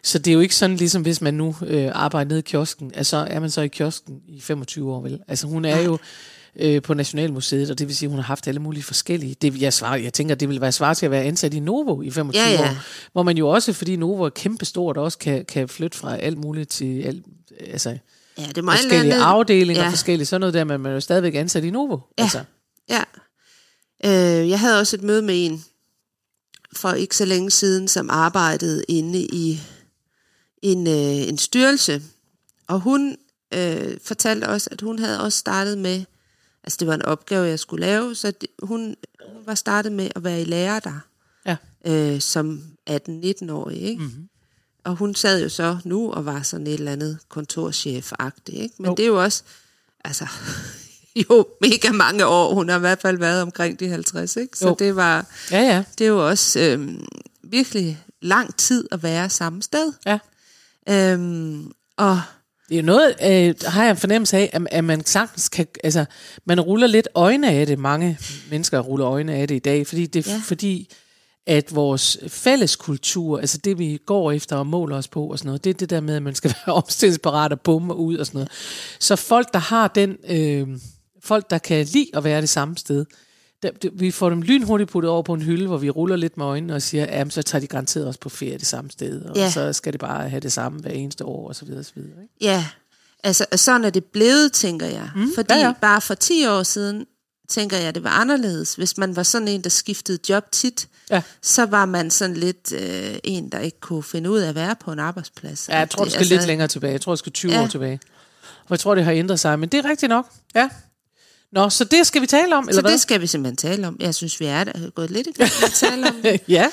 Så 0.03 0.19
det 0.19 0.31
er 0.31 0.35
jo 0.35 0.41
ikke 0.41 0.55
sådan, 0.57 0.77
ligesom 0.77 1.03
hvis 1.03 1.21
man 1.21 1.35
nu 1.35 1.57
øh, 1.67 1.91
arbejder 1.95 2.29
nede 2.29 2.39
i 2.39 2.43
kiosken, 2.43 2.93
altså 2.95 3.17
er 3.17 3.41
man 3.41 3.51
så 3.51 3.61
i 3.61 3.69
kiosken 3.69 4.21
i 4.29 4.41
25 4.41 4.93
år, 4.93 5.01
vel? 5.01 5.19
Altså 5.29 5.47
hun 5.47 5.65
er 5.65 5.81
jo 5.81 5.99
øh, 6.57 6.83
på 6.83 6.95
Nationalmuseet, 6.95 7.71
og 7.71 7.79
det 7.79 7.87
vil 7.89 7.97
sige, 7.97 8.07
at 8.07 8.11
hun 8.11 8.19
har 8.19 8.25
haft 8.27 8.49
alle 8.49 8.61
mulige 8.61 8.83
forskellige. 8.83 9.37
Det, 9.43 9.63
jeg, 9.63 9.73
svarer, 9.73 9.97
jeg 9.97 10.13
tænker, 10.13 10.35
det 10.35 10.49
vil 10.49 10.61
være 10.61 10.73
svar 10.73 10.95
til 10.95 11.07
at 11.07 11.11
være 11.13 11.23
ansat 11.25 11.55
i 11.55 11.61
Novo 11.61 12.03
i 12.03 12.11
25 12.11 12.43
Ja, 12.43 12.51
ja. 12.51 12.61
år, 12.71 12.75
hvor 13.13 13.23
man 13.23 13.37
jo 13.39 13.49
også, 13.49 13.73
fordi 13.73 13.97
Novo 13.97 14.25
er 14.25 14.29
kæmpestort, 14.29 14.97
også 14.97 15.19
kan, 15.19 15.45
kan 15.45 15.69
flytte 15.69 15.99
fra 15.99 16.17
alt 16.17 16.39
muligt 16.39 16.71
til 16.71 17.03
alt, 17.03 17.25
altså, 17.67 17.99
Ja, 18.39 18.45
det 18.55 18.65
må 18.65 18.71
alt 18.71 18.81
forskellige 18.81 19.13
andet- 19.15 19.25
afdelinger, 19.25 19.83
ja. 19.83 19.91
forskellige 19.91 20.27
sådan 20.27 20.41
noget 20.41 20.55
der, 20.55 20.65
men 20.65 20.81
man 20.81 20.91
er 20.91 20.95
jo 20.95 21.01
stadigvæk 21.01 21.35
ansat 21.35 21.65
i 21.65 21.71
Novo. 21.71 21.99
Ja. 22.19 22.23
Altså. 22.23 22.41
Ja. 22.91 23.03
Øh, 24.05 24.49
jeg 24.49 24.61
havde 24.61 24.79
også 24.81 24.97
et 24.97 25.03
møde 25.03 25.23
med 25.23 25.47
en 25.47 25.65
for 26.73 26.93
ikke 26.93 27.17
så 27.17 27.25
længe 27.25 27.51
siden, 27.51 27.89
som 27.89 28.11
arbejdede 28.11 28.85
inde 28.89 29.19
i 29.21 29.61
en, 30.63 30.87
øh, 30.87 31.29
en 31.29 31.39
styrelse. 31.39 32.03
Og 32.69 32.81
hun 32.81 33.17
øh, 33.55 33.97
fortalte 34.05 34.49
også, 34.49 34.69
at 34.73 34.81
hun 34.81 34.99
havde 34.99 35.21
også 35.21 35.39
startet 35.39 35.79
med, 35.79 36.05
altså 36.65 36.77
det 36.81 36.89
var 36.89 36.95
en 36.95 37.03
opgave, 37.03 37.47
jeg 37.47 37.59
skulle 37.59 37.87
lave, 37.87 38.15
så 38.15 38.31
det, 38.31 38.49
hun, 38.63 38.81
hun 39.33 39.47
var 39.47 39.55
startet 39.55 39.93
med 39.93 40.09
at 40.17 40.25
være 40.25 40.41
i 40.41 40.45
lærer 40.45 40.81
der, 40.81 41.01
Ja. 41.47 41.57
øh, 41.87 42.21
som 42.21 42.63
18-19-årig. 42.91 43.83
Ikke? 43.83 44.03
Mm-hmm. 44.03 44.29
Og 44.85 44.97
hun 44.97 45.15
sad 45.15 45.43
jo 45.43 45.49
så 45.49 45.79
nu 45.85 46.13
og 46.13 46.25
var 46.27 46.43
sådan 46.43 46.67
et 46.67 46.75
eller 46.75 46.93
andet 46.93 47.19
kontorchef-agtig. 47.29 48.55
Ikke? 48.55 48.75
Men 48.79 48.87
Jo. 48.87 48.95
det 48.95 49.03
er 49.03 49.07
jo 49.07 49.23
også, 49.23 49.43
altså, 50.05 50.27
jo 51.31 51.47
mega 51.61 51.93
mange 51.93 52.27
år. 52.27 52.55
Hun 52.55 52.69
har 52.69 52.77
i 52.77 52.81
hvert 52.81 53.01
fald 53.01 53.19
været 53.19 53.43
omkring 53.43 53.81
de 53.81 53.89
50, 53.89 54.37
ikke? 54.37 54.59
Så 54.59 54.69
Jo. 54.69 54.77
det 54.79 54.97
var, 54.97 55.27
Ja, 55.51 55.61
ja. 55.63 55.85
det 55.99 56.05
er 56.05 56.09
jo 56.09 56.29
også 56.29 56.61
øhm, 56.61 57.05
virkelig 57.45 57.99
lang 58.23 58.57
tid 58.57 58.89
at 58.93 59.03
være 59.03 59.31
samme 59.31 59.63
sted. 59.63 59.93
ja. 60.07 60.19
Øhm, 60.89 61.73
og 61.97 62.21
Det 62.69 62.79
er 62.79 62.83
noget, 62.83 63.15
øh, 63.23 63.55
har 63.67 63.83
jeg 63.83 63.91
en 63.91 63.97
fornemmelse 63.97 64.37
af, 64.37 64.51
at, 64.53 64.63
at 64.71 64.85
man 64.85 65.05
sagtens 65.07 65.49
kan, 65.49 65.67
altså, 65.85 66.05
man 66.45 66.61
ruller 66.61 66.87
lidt 66.87 67.09
øjne 67.15 67.51
af 67.51 67.67
det. 67.67 67.79
Mange 67.79 68.19
mennesker 68.51 68.79
ruller 68.81 69.07
øjne 69.09 69.35
af 69.35 69.49
det 69.49 69.55
i 69.55 69.59
dag, 69.59 69.87
fordi 69.87 70.07
det 70.07 70.27
ja. 70.27 70.41
fordi, 70.45 70.89
at 71.47 71.75
vores 71.75 72.19
fælles 72.29 72.77
kultur, 72.77 73.39
altså 73.39 73.59
det 73.59 73.79
vi 73.79 73.99
går 74.07 74.33
efter 74.33 74.57
og 74.57 74.67
måler 74.67 74.97
os 74.97 75.09
på 75.09 75.27
og 75.27 75.39
sådan 75.39 75.47
noget, 75.49 75.65
det 75.65 75.71
er 75.71 75.75
det 75.75 75.91
der 75.91 76.01
med, 76.01 76.17
at 76.17 76.23
man 76.23 76.35
skal 76.35 76.55
være 76.67 76.75
omstillingsparat 76.77 77.53
og 77.53 77.61
bumme 77.61 77.95
ud 77.97 78.17
og 78.17 78.27
sådan 78.27 78.39
noget. 78.39 78.51
Så 79.01 79.17
folk, 79.17 79.53
der 79.53 79.59
har 79.59 79.89
den, 79.89 80.17
øh, 80.29 80.69
folk, 81.25 81.51
der 81.51 81.59
kan 81.59 81.87
lide 81.87 82.07
at 82.15 82.25
være 82.25 82.41
det 82.41 82.49
samme 82.49 82.77
sted, 82.77 83.05
der, 83.63 83.71
det, 83.83 83.91
vi 83.95 84.11
får 84.11 84.31
dem 84.31 84.43
lynhurtigt 84.43 84.91
puttet 84.91 85.11
over 85.11 85.23
på 85.23 85.35
en 85.35 85.43
hylde, 85.43 85.67
hvor 85.67 85.77
vi 85.79 85.91
ruller 85.91 86.17
lidt 86.17 86.37
med 86.37 86.47
øjnene 86.47 86.75
og 86.75 86.83
siger, 86.83 87.07
at 87.07 87.33
så 87.33 87.43
tager 87.43 87.61
de 87.61 87.67
garanteret 87.67 88.07
også 88.07 88.21
på 88.21 88.29
ferie 88.29 88.59
det 88.59 88.67
samme 88.67 88.91
sted, 88.91 89.23
og 89.23 89.37
Ja. 89.37 89.51
så 89.51 89.73
skal 89.73 89.93
det 89.93 90.01
bare 90.01 90.29
have 90.29 90.41
det 90.41 90.53
samme 90.53 90.81
hver 90.81 90.91
eneste 90.91 91.25
år, 91.25 91.49
og 91.49 91.57
så 91.57 91.65
videre, 91.65 91.81
og 91.81 91.85
så 91.85 91.93
videre. 91.95 92.23
Ikke? 92.23 92.35
ja, 92.41 92.67
altså 93.25 93.47
sådan 93.57 93.85
er 93.85 93.91
det 93.91 94.05
blevet, 94.05 94.53
tænker 94.53 94.87
jeg. 94.87 95.11
Mm, 95.17 95.31
Fordi 95.35 95.53
ja, 95.53 95.59
ja, 95.59 95.63
ja. 95.63 95.67
ja. 95.69 95.75
bare 95.81 96.01
for 96.01 96.15
10 96.15 96.47
år 96.47 96.63
siden, 96.63 97.07
tænker 97.49 97.77
jeg, 97.77 97.95
det 97.95 98.05
var 98.05 98.11
anderledes. 98.11 98.75
Hvis 98.75 98.99
man 98.99 99.17
var 99.17 99.23
sådan 99.23 99.49
en, 99.49 99.61
der 99.65 99.71
skiftede 99.71 100.19
job 100.29 100.53
tit, 100.53 100.89
Ja. 101.11 101.23
så 101.43 101.67
var 101.67 101.87
man 101.87 102.11
sådan 102.11 102.37
lidt 102.37 102.73
øh, 102.73 103.19
en, 103.25 103.49
der 103.49 103.59
ikke 103.59 103.81
kunne 103.81 104.03
finde 104.03 104.31
ud 104.31 104.39
af 104.39 104.49
at 104.49 104.55
være 104.55 104.77
på 104.81 104.93
en 104.93 104.99
arbejdsplads. 104.99 105.69
Ja, 105.69 105.79
jeg 105.79 105.91
tror, 105.91 106.05
du 106.05 106.11
skal 106.11 106.27
lidt 106.27 106.47
længere 106.47 106.69
tilbage. 106.69 106.93
Jeg 106.93 107.01
tror, 107.01 107.13
du 107.13 107.17
skal 107.17 107.33
20 107.33 107.53
Ja. 107.53 107.59
ja. 107.59 107.65
år 107.65 107.69
tilbage. 107.69 108.01
Og 108.65 108.71
jeg 108.71 108.79
tror, 108.81 108.95
det 108.95 109.05
har 109.05 109.13
ændret 109.13 109.41
sig, 109.41 109.59
men 109.59 109.69
det 109.69 109.85
er 109.85 109.91
rigtigt 109.91 110.11
nok. 110.11 110.27
Ja. 110.55 110.69
Nå, 111.53 111.69
så 111.71 111.85
det 111.85 112.07
skal 112.07 112.23
vi 112.23 112.27
tale 112.27 112.57
om, 112.57 112.65
Så 112.65 112.69
eller 112.71 112.83
hvad? 112.83 112.93
det 112.93 113.01
skal 113.01 113.21
vi 113.21 113.27
simpelthen 113.27 113.57
tale 113.57 113.89
om. 113.89 113.97
Jeg 114.01 114.15
synes, 114.15 114.41
vi 114.41 114.45
er 114.47 114.65
der, 114.65 114.91
gået 114.91 115.11
lidt 115.11 115.27
i 115.27 115.33
gang 115.33 115.51
med 115.61 115.69
at 115.69 115.73
tale 115.73 116.09
om 116.09 116.17
det. 116.23 116.41
ja. 116.57 116.67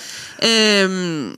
Øhm, 0.83 1.37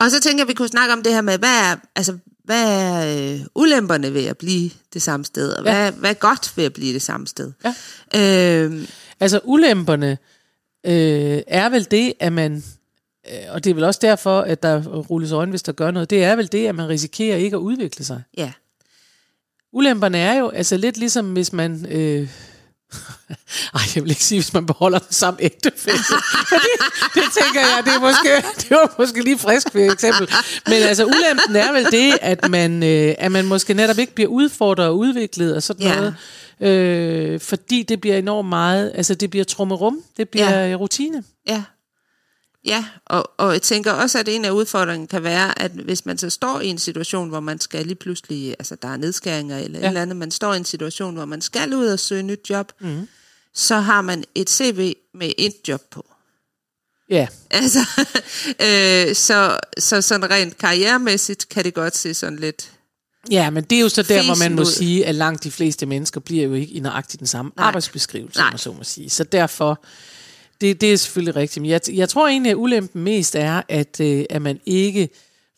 og 0.00 0.10
så 0.10 0.20
tænker 0.20 0.38
jeg, 0.38 0.44
at 0.44 0.48
vi 0.48 0.54
kunne 0.54 0.68
snakke 0.68 0.92
om 0.92 1.02
det 1.02 1.12
her 1.12 1.20
med, 1.20 1.38
hvad 1.38 1.48
er, 1.72 1.76
altså, 1.96 2.18
hvad 2.44 2.64
er 2.64 3.32
øh, 3.34 3.40
ulemperne 3.54 4.14
ved 4.14 4.24
at 4.24 4.38
blive 4.38 4.70
det 4.92 5.02
samme 5.02 5.24
sted, 5.24 5.52
og 5.52 5.64
Ja. 5.64 5.72
hvad, 5.72 5.92
hvad 5.92 6.10
er 6.10 6.14
godt 6.14 6.52
ved 6.56 6.64
at 6.64 6.72
blive 6.72 6.94
det 6.94 7.02
samme 7.02 7.26
sted. 7.26 7.52
Ja. 7.64 7.74
Øhm, 8.64 8.86
Altså, 9.20 9.40
ulemperne 9.44 10.18
øh, 10.86 11.42
er 11.46 11.68
vel 11.68 11.86
det, 11.90 12.12
at 12.20 12.32
man... 12.32 12.64
øh, 13.32 13.38
Og 13.50 13.64
det 13.64 13.70
er 13.70 13.74
vel 13.74 13.84
også 13.84 14.00
derfor, 14.02 14.40
at 14.40 14.62
der 14.62 14.82
rulles 14.86 15.32
øjne, 15.32 15.50
hvis 15.50 15.62
der 15.62 15.72
gør 15.72 15.90
noget. 15.90 16.10
Det 16.10 16.24
er 16.24 16.36
vel 16.36 16.52
det, 16.52 16.66
at 16.66 16.74
man 16.74 16.88
risikerer 16.88 17.36
ikke 17.36 17.56
at 17.56 17.60
udvikle 17.60 18.04
sig. 18.04 18.22
ja. 18.36 18.52
Ulemperne 19.74 20.18
er 20.18 20.34
jo 20.34 20.48
altså 20.48 20.76
lidt 20.76 20.96
ligesom, 20.96 21.32
hvis 21.32 21.52
man... 21.52 21.86
Øh, 21.90 22.28
ej, 23.74 23.80
jeg 23.94 24.02
vil 24.02 24.10
ikke 24.10 24.24
sige, 24.24 24.40
hvis 24.40 24.52
man 24.54 24.66
beholder 24.66 24.98
den 24.98 25.12
samme 25.12 25.42
ægtefælle. 25.42 25.98
Fordi 26.52 26.68
det 27.14 27.22
tænker 27.42 27.60
jeg, 27.60 27.82
det, 27.84 27.92
er 27.94 28.00
måske, 28.00 28.48
det 28.60 28.70
var 28.70 28.94
måske 28.98 29.22
lige 29.22 29.38
frisk 29.38 29.72
for 29.72 29.92
eksempel. 29.92 30.28
Men 30.66 30.82
altså, 30.82 31.04
ulempen 31.04 31.56
er 31.56 31.72
vel 31.72 31.84
det, 31.90 32.18
at 32.20 32.48
man, 32.50 32.82
øh, 32.82 33.14
at 33.18 33.32
man 33.32 33.44
måske 33.46 33.74
netop 33.74 33.98
ikke 33.98 34.14
bliver 34.14 34.30
udfordret 34.30 34.86
og 34.86 34.98
udviklet 34.98 35.56
og 35.56 35.62
sådan 35.62 35.86
Ja. 35.86 35.96
noget. 35.96 36.14
Øh, 36.60 37.40
fordi 37.40 37.82
det 37.82 38.00
bliver 38.00 38.16
enormt 38.16 38.48
meget, 38.48 38.92
altså 38.94 39.14
det 39.14 39.30
bliver 39.30 39.44
trummerum, 39.44 40.00
det 40.16 40.28
bliver 40.28 40.66
ja. 40.66 40.74
rutine. 40.76 41.22
Ja. 41.48 41.62
Ja, 42.66 42.84
og, 43.06 43.30
og 43.36 43.52
jeg 43.52 43.62
tænker 43.62 43.92
også, 43.92 44.18
at 44.18 44.28
en 44.28 44.44
af 44.44 44.50
udfordringerne 44.50 45.06
kan 45.06 45.22
være, 45.22 45.62
at 45.62 45.70
hvis 45.70 46.06
man 46.06 46.18
så 46.18 46.30
står 46.30 46.60
i 46.60 46.66
en 46.66 46.78
situation, 46.78 47.28
hvor 47.28 47.40
man 47.40 47.60
skal 47.60 47.86
lige 47.86 47.94
pludselig, 47.94 48.56
altså 48.58 48.76
der 48.82 48.88
er 48.88 48.96
nedskæringer 48.96 49.58
eller 49.58 49.78
ja. 49.78 49.84
Et 49.84 49.88
eller 49.88 50.02
andet, 50.02 50.16
man 50.16 50.30
står 50.30 50.54
i 50.54 50.56
en 50.56 50.64
situation, 50.64 51.14
hvor 51.14 51.24
man 51.24 51.40
skal 51.40 51.74
ud 51.74 51.86
og 51.86 51.98
søge 51.98 52.22
nyt 52.22 52.50
job, 52.50 52.72
mm. 52.80 53.08
så 53.54 53.76
har 53.76 54.00
man 54.00 54.24
et 54.34 54.50
CV 54.50 54.94
med 55.14 55.32
et 55.38 55.54
job 55.68 55.82
på. 55.90 56.06
Ja, 57.10 57.26
Altså, 57.50 57.78
øh, 58.66 59.14
så, 59.14 59.58
så 59.78 60.02
sådan 60.02 60.30
rent 60.30 60.58
karrieremæssigt 60.58 61.48
kan 61.48 61.64
det 61.64 61.74
godt 61.74 61.96
se 61.96 62.14
sådan 62.14 62.38
lidt... 62.38 62.70
ja 63.30 63.50
men 63.50 63.64
det 63.64 63.76
er 63.76 63.80
jo 63.80 63.88
så 63.88 64.02
der, 64.02 64.24
hvor 64.24 64.34
man 64.34 64.54
må 64.54 64.60
ud. 64.60 64.66
sige, 64.66 65.06
at 65.06 65.14
langt 65.14 65.44
de 65.44 65.50
fleste 65.50 65.86
mennesker 65.86 66.20
bliver 66.20 66.44
jo 66.44 66.54
ikke 66.54 66.72
i 66.72 66.80
nøjagtigt 66.80 67.18
den 67.18 67.26
samme 67.26 67.52
Nej. 67.56 67.66
arbejdsbeskrivelse, 67.66 68.38
Nej. 68.38 68.50
man 68.50 68.58
så 68.58 68.72
må 68.72 68.84
sige. 68.84 69.10
Så 69.10 69.24
derfor, 69.24 69.84
det, 70.60 70.80
det 70.80 70.92
er 70.92 70.96
selvfølgelig 70.96 71.36
rigtigt. 71.36 71.62
Men 71.62 71.70
jeg, 71.70 71.80
jeg 71.92 72.08
tror 72.08 72.28
egentlig, 72.28 72.50
at 72.50 72.56
ulempen 72.56 73.02
mest 73.02 73.34
er, 73.34 73.62
at, 73.68 74.00
øh, 74.00 74.24
at 74.30 74.42
man 74.42 74.60
ikke 74.66 75.08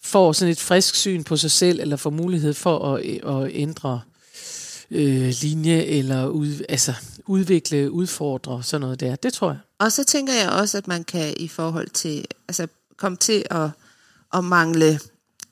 får 0.03 0.33
sådan 0.33 0.53
et 0.53 0.61
frisk 0.61 0.95
syn 0.95 1.25
på 1.25 1.37
sig 1.37 1.51
selv, 1.51 1.81
eller 1.81 1.97
får 1.97 2.11
mulighed 2.11 2.55
for 2.55 2.95
at, 2.95 3.05
øh, 3.05 3.43
at 3.43 3.51
ændre 3.55 4.01
øh, 4.91 5.35
linje, 5.43 5.83
eller 5.83 6.27
ud, 6.27 6.65
altså, 6.69 6.95
udvikle, 7.27 7.91
udfordre, 7.91 8.63
sådan 8.63 8.81
noget 8.81 9.01
der. 9.01 9.17
Det 9.17 9.33
tror 9.33 9.49
jeg. 9.49 9.59
Og 9.79 9.93
så 9.93 10.05
tænker 10.05 10.33
jeg 10.33 10.51
også, 10.51 10.79
at 10.79 10.89
man 10.89 11.05
kan 11.05 11.35
i 11.37 11.49
forhold 11.49 11.89
til, 11.89 12.25
altså 12.49 12.67
komme 12.97 13.17
til 13.17 13.45
at, 13.51 13.71
at 14.35 14.45
mangle 14.45 15.01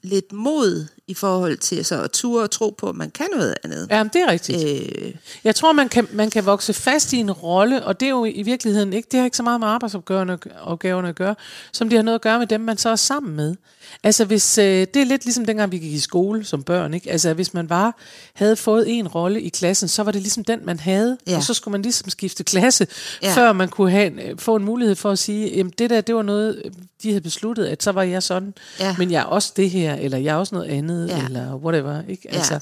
lidt 0.02 0.32
mod 0.32 0.86
i 1.08 1.14
forhold 1.14 1.56
til 1.58 1.84
så 1.84 2.02
at 2.02 2.10
ture 2.10 2.42
og 2.42 2.50
tro 2.50 2.74
på, 2.78 2.88
at 2.88 2.94
man 2.96 3.10
kan 3.10 3.26
noget 3.34 3.54
andet. 3.64 3.86
Ja, 3.90 4.02
det 4.12 4.16
er 4.22 4.28
rigtigt. 4.30 4.64
Øh, 4.68 5.14
Jeg 5.44 5.54
tror, 5.54 5.72
man 5.72 5.88
kan, 5.88 6.08
man 6.12 6.30
kan 6.30 6.46
vokse 6.46 6.72
fast 6.72 7.12
i 7.12 7.16
en 7.16 7.30
rolle, 7.32 7.84
og 7.84 8.00
det 8.00 8.06
er 8.06 8.10
jo 8.10 8.24
i 8.24 8.42
virkeligheden 8.42 8.92
ikke, 8.92 9.08
det 9.12 9.18
har 9.20 9.24
ikke 9.24 9.36
så 9.36 9.42
meget 9.42 9.60
med 9.60 9.68
arbejdsopgaverne 9.68 10.38
opgaverne 10.62 11.08
at 11.08 11.14
gøre, 11.14 11.34
som 11.72 11.88
det 11.88 11.98
har 11.98 12.02
noget 12.02 12.14
at 12.14 12.20
gøre 12.22 12.38
med 12.38 12.46
dem, 12.46 12.60
man 12.60 12.78
så 12.78 12.88
er 12.88 12.96
sammen 12.96 13.36
med. 13.36 13.54
Altså 14.02 14.24
hvis, 14.24 14.58
øh, 14.58 14.64
det 14.64 14.96
er 14.96 15.04
lidt 15.04 15.24
ligesom 15.24 15.44
dengang 15.46 15.72
vi 15.72 15.78
gik 15.78 15.92
i 15.92 15.98
skole 16.00 16.44
som 16.44 16.62
børn, 16.62 16.94
ikke? 16.94 17.10
Altså 17.10 17.34
hvis 17.34 17.54
man 17.54 17.68
bare 17.68 17.92
havde 18.34 18.56
fået 18.56 18.84
en 18.98 19.08
rolle 19.08 19.40
i 19.40 19.48
klassen, 19.48 19.88
så 19.88 20.02
var 20.02 20.12
det 20.12 20.20
ligesom 20.22 20.44
den, 20.44 20.60
man 20.64 20.78
havde, 20.80 21.18
Ja. 21.26 21.36
og 21.36 21.42
så 21.42 21.54
skulle 21.54 21.72
man 21.72 21.82
ligesom 21.82 22.10
skifte 22.10 22.44
klasse, 22.44 22.86
Ja. 23.22 23.34
før 23.34 23.52
man 23.52 23.68
kunne 23.68 23.90
have, 23.90 24.22
øh, 24.30 24.38
få 24.38 24.56
en 24.56 24.64
mulighed 24.64 24.94
for 24.94 25.10
at 25.10 25.18
sige, 25.18 25.56
jamen 25.56 25.72
det 25.78 25.90
der, 25.90 26.00
det 26.00 26.14
var 26.14 26.22
noget, 26.22 26.62
de 27.02 27.08
havde 27.08 27.20
besluttet, 27.20 27.66
at 27.66 27.82
så 27.82 27.92
var 27.92 28.02
jeg 28.02 28.22
sådan, 28.22 28.54
Ja. 28.80 28.94
men 28.98 29.10
jeg 29.10 29.20
er 29.20 29.24
også 29.24 29.52
det 29.56 29.70
her, 29.70 29.94
eller 29.94 30.18
jeg 30.18 30.32
er 30.34 30.38
også 30.38 30.54
noget 30.54 30.68
andet, 30.70 30.93
Ja. 31.08 31.24
eller 31.24 31.54
whatever, 31.54 32.02
ikke? 32.08 32.28
Ja. 32.32 32.36
Altså, 32.36 32.58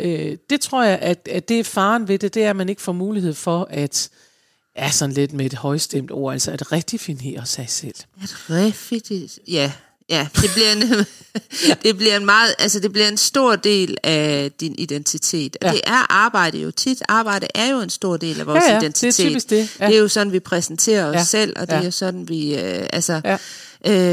Øh, 0.00 0.36
det 0.50 0.60
tror 0.60 0.82
jeg, 0.82 0.98
at, 1.02 1.28
at 1.30 1.48
det 1.48 1.60
er 1.60 1.64
faren 1.64 2.08
ved 2.08 2.18
det, 2.18 2.34
det 2.34 2.44
er, 2.44 2.50
at 2.50 2.56
man 2.56 2.68
ikke 2.68 2.82
får 2.82 2.92
mulighed 2.92 3.34
for 3.34 3.66
at, 3.70 4.08
er 4.76 4.90
sådan 4.90 5.14
lidt 5.14 5.32
med 5.32 5.46
et 5.46 5.54
højstemt 5.54 6.10
ord, 6.10 6.32
altså 6.32 6.50
at 6.50 6.72
redefinere 6.72 7.46
sig 7.46 7.66
selv. 7.68 7.94
at 8.22 8.30
refit, 8.50 9.12
ja, 9.48 9.72
ja, 10.10 10.28
det 10.34 10.50
bliver 10.54 10.72
en, 10.72 11.06
det 11.84 11.96
bliver 11.96 12.16
en 12.16 12.26
meget, 12.26 12.54
altså 12.58 12.80
det 12.80 12.92
bliver 12.92 13.08
en 13.08 13.16
stor 13.16 13.56
del 13.56 13.96
af 14.02 14.50
din 14.60 14.74
identitet. 14.78 15.56
Ja. 15.62 15.66
Ja. 15.68 15.72
Det 15.72 15.80
er 15.86 16.12
arbejde 16.12 16.58
jo 16.58 16.70
tit. 16.70 17.02
Arbejde 17.08 17.46
er 17.54 17.70
jo 17.70 17.80
en 17.80 17.90
stor 17.90 18.16
del 18.16 18.40
af 18.40 18.46
vores 18.46 18.64
Ja, 18.64 18.68
ja, 18.72 18.74
det 18.74 18.76
er 18.76 18.80
identitet. 18.80 19.14
typisk 19.14 19.50
det, 19.50 19.76
ja. 19.80 19.86
det 19.86 19.94
er 19.96 20.00
jo 20.00 20.08
sådan, 20.08 20.32
vi 20.32 20.40
præsenterer 20.40 21.06
os 21.06 21.14
Ja, 21.14 21.24
selv, 21.24 21.52
og 21.60 21.66
det 21.66 21.72
er 21.74 21.78
ja. 21.78 21.84
jo 21.84 21.90
sådan, 21.90 22.28
vi, 22.28 22.54
øh, 22.58 22.86
altså, 22.92 23.20
Ja. 23.24 23.38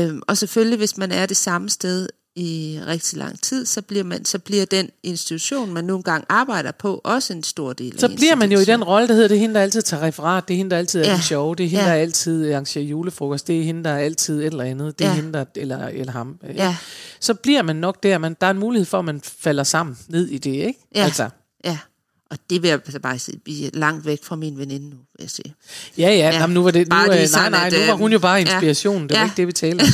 øh, 0.07 0.15
og 0.27 0.37
selvfølgelig, 0.37 0.77
hvis 0.77 0.97
man 0.97 1.11
er 1.11 1.25
det 1.25 1.37
samme 1.37 1.69
sted 1.69 2.07
i 2.37 2.79
rigtig 2.87 3.17
lang 3.17 3.41
tid, 3.41 3.65
så 3.65 3.81
bliver, 3.81 4.03
man, 4.03 4.25
så 4.25 4.39
bliver 4.39 4.65
den 4.65 4.89
institution, 5.03 5.73
man 5.73 5.83
nogle 5.83 6.03
gange 6.03 6.25
arbejder 6.29 6.71
på, 6.71 7.01
også 7.03 7.33
en 7.33 7.43
stor 7.43 7.73
del 7.73 7.99
Så 7.99 8.05
af 8.07 8.15
bliver 8.15 8.35
man 8.35 8.51
jo 8.51 8.59
i 8.59 8.65
den 8.65 8.83
rolle, 8.83 9.07
der 9.07 9.13
hedder, 9.13 9.27
det 9.27 9.35
er 9.35 9.39
hende, 9.39 9.55
der 9.55 9.61
altid 9.61 9.81
tager 9.81 10.03
referat, 10.03 10.47
det 10.47 10.53
er 10.53 10.57
hende, 10.57 10.71
der 10.71 10.77
altid 10.77 10.99
er 10.99 11.03
Ja. 11.03 11.09
ja. 11.09 11.15
den 11.15 11.23
sjove, 11.23 11.55
det 11.55 11.63
er 11.65 11.69
hende, 11.69 11.83
Ja. 11.83 11.89
der 11.89 11.95
altid 11.95 12.51
arrangerer 12.51 12.85
julefrokost, 12.85 13.47
det 13.47 13.59
er 13.59 13.63
hende, 13.63 13.83
der 13.83 13.89
er 13.89 13.97
altid 13.99 14.39
et 14.39 14.45
eller 14.45 14.63
andet, 14.63 14.99
det 14.99 15.05
er 15.05 15.09
Ja. 15.09 15.15
ja. 15.15 15.21
hende, 15.21 15.33
der, 15.39 15.45
eller, 15.55 15.87
eller 15.87 16.11
ham. 16.11 16.39
øh. 16.49 16.55
Ja. 16.55 16.75
Så 17.19 17.33
bliver 17.33 17.61
man 17.61 17.75
nok 17.75 18.03
der, 18.03 18.17
man, 18.17 18.35
der 18.41 18.47
er 18.47 18.51
en 18.51 18.59
mulighed 18.59 18.85
for, 18.85 18.99
at 18.99 19.05
man 19.05 19.21
falder 19.23 19.63
sammen 19.63 19.97
ned 20.07 20.27
i 20.27 20.37
det, 20.37 20.51
ikke? 20.51 20.79
Ja. 20.95 21.03
Altså, 21.03 21.29
Ja, 21.65 21.77
og 22.35 22.49
det 22.49 22.61
vil 22.61 22.67
jeg 22.67 22.79
altså 22.85 22.99
bare 22.99 23.19
sige, 23.19 23.69
langt 23.73 24.05
væk 24.05 24.23
fra 24.23 24.35
min 24.35 24.57
veninde 24.57 24.89
nu, 24.89 24.95
vil 24.95 25.05
jeg 25.19 25.29
sige. 25.29 25.55
Ja, 25.97 26.01
ja, 26.03 26.09
Ja, 26.09 26.17
ja. 26.17 26.35
Jamen, 26.39 26.53
nu 26.53 26.63
var 26.63 26.71
det, 26.71 26.87
nu, 26.87 26.95
lige 26.95 27.27
nej, 27.31 27.49
nej, 27.49 27.67
at, 27.67 27.73
nu 27.73 27.79
var 27.79 27.93
øh, 27.93 27.99
hun 27.99 28.11
jo 28.11 28.19
bare 28.19 28.33
ja. 28.35 28.41
inspiration, 28.41 29.01
det 29.03 29.11
var 29.11 29.17
Ja. 29.17 29.23
ikke 29.25 29.37
det, 29.37 29.47
vi 29.47 29.51
talte 29.51 29.81
om. 29.81 29.87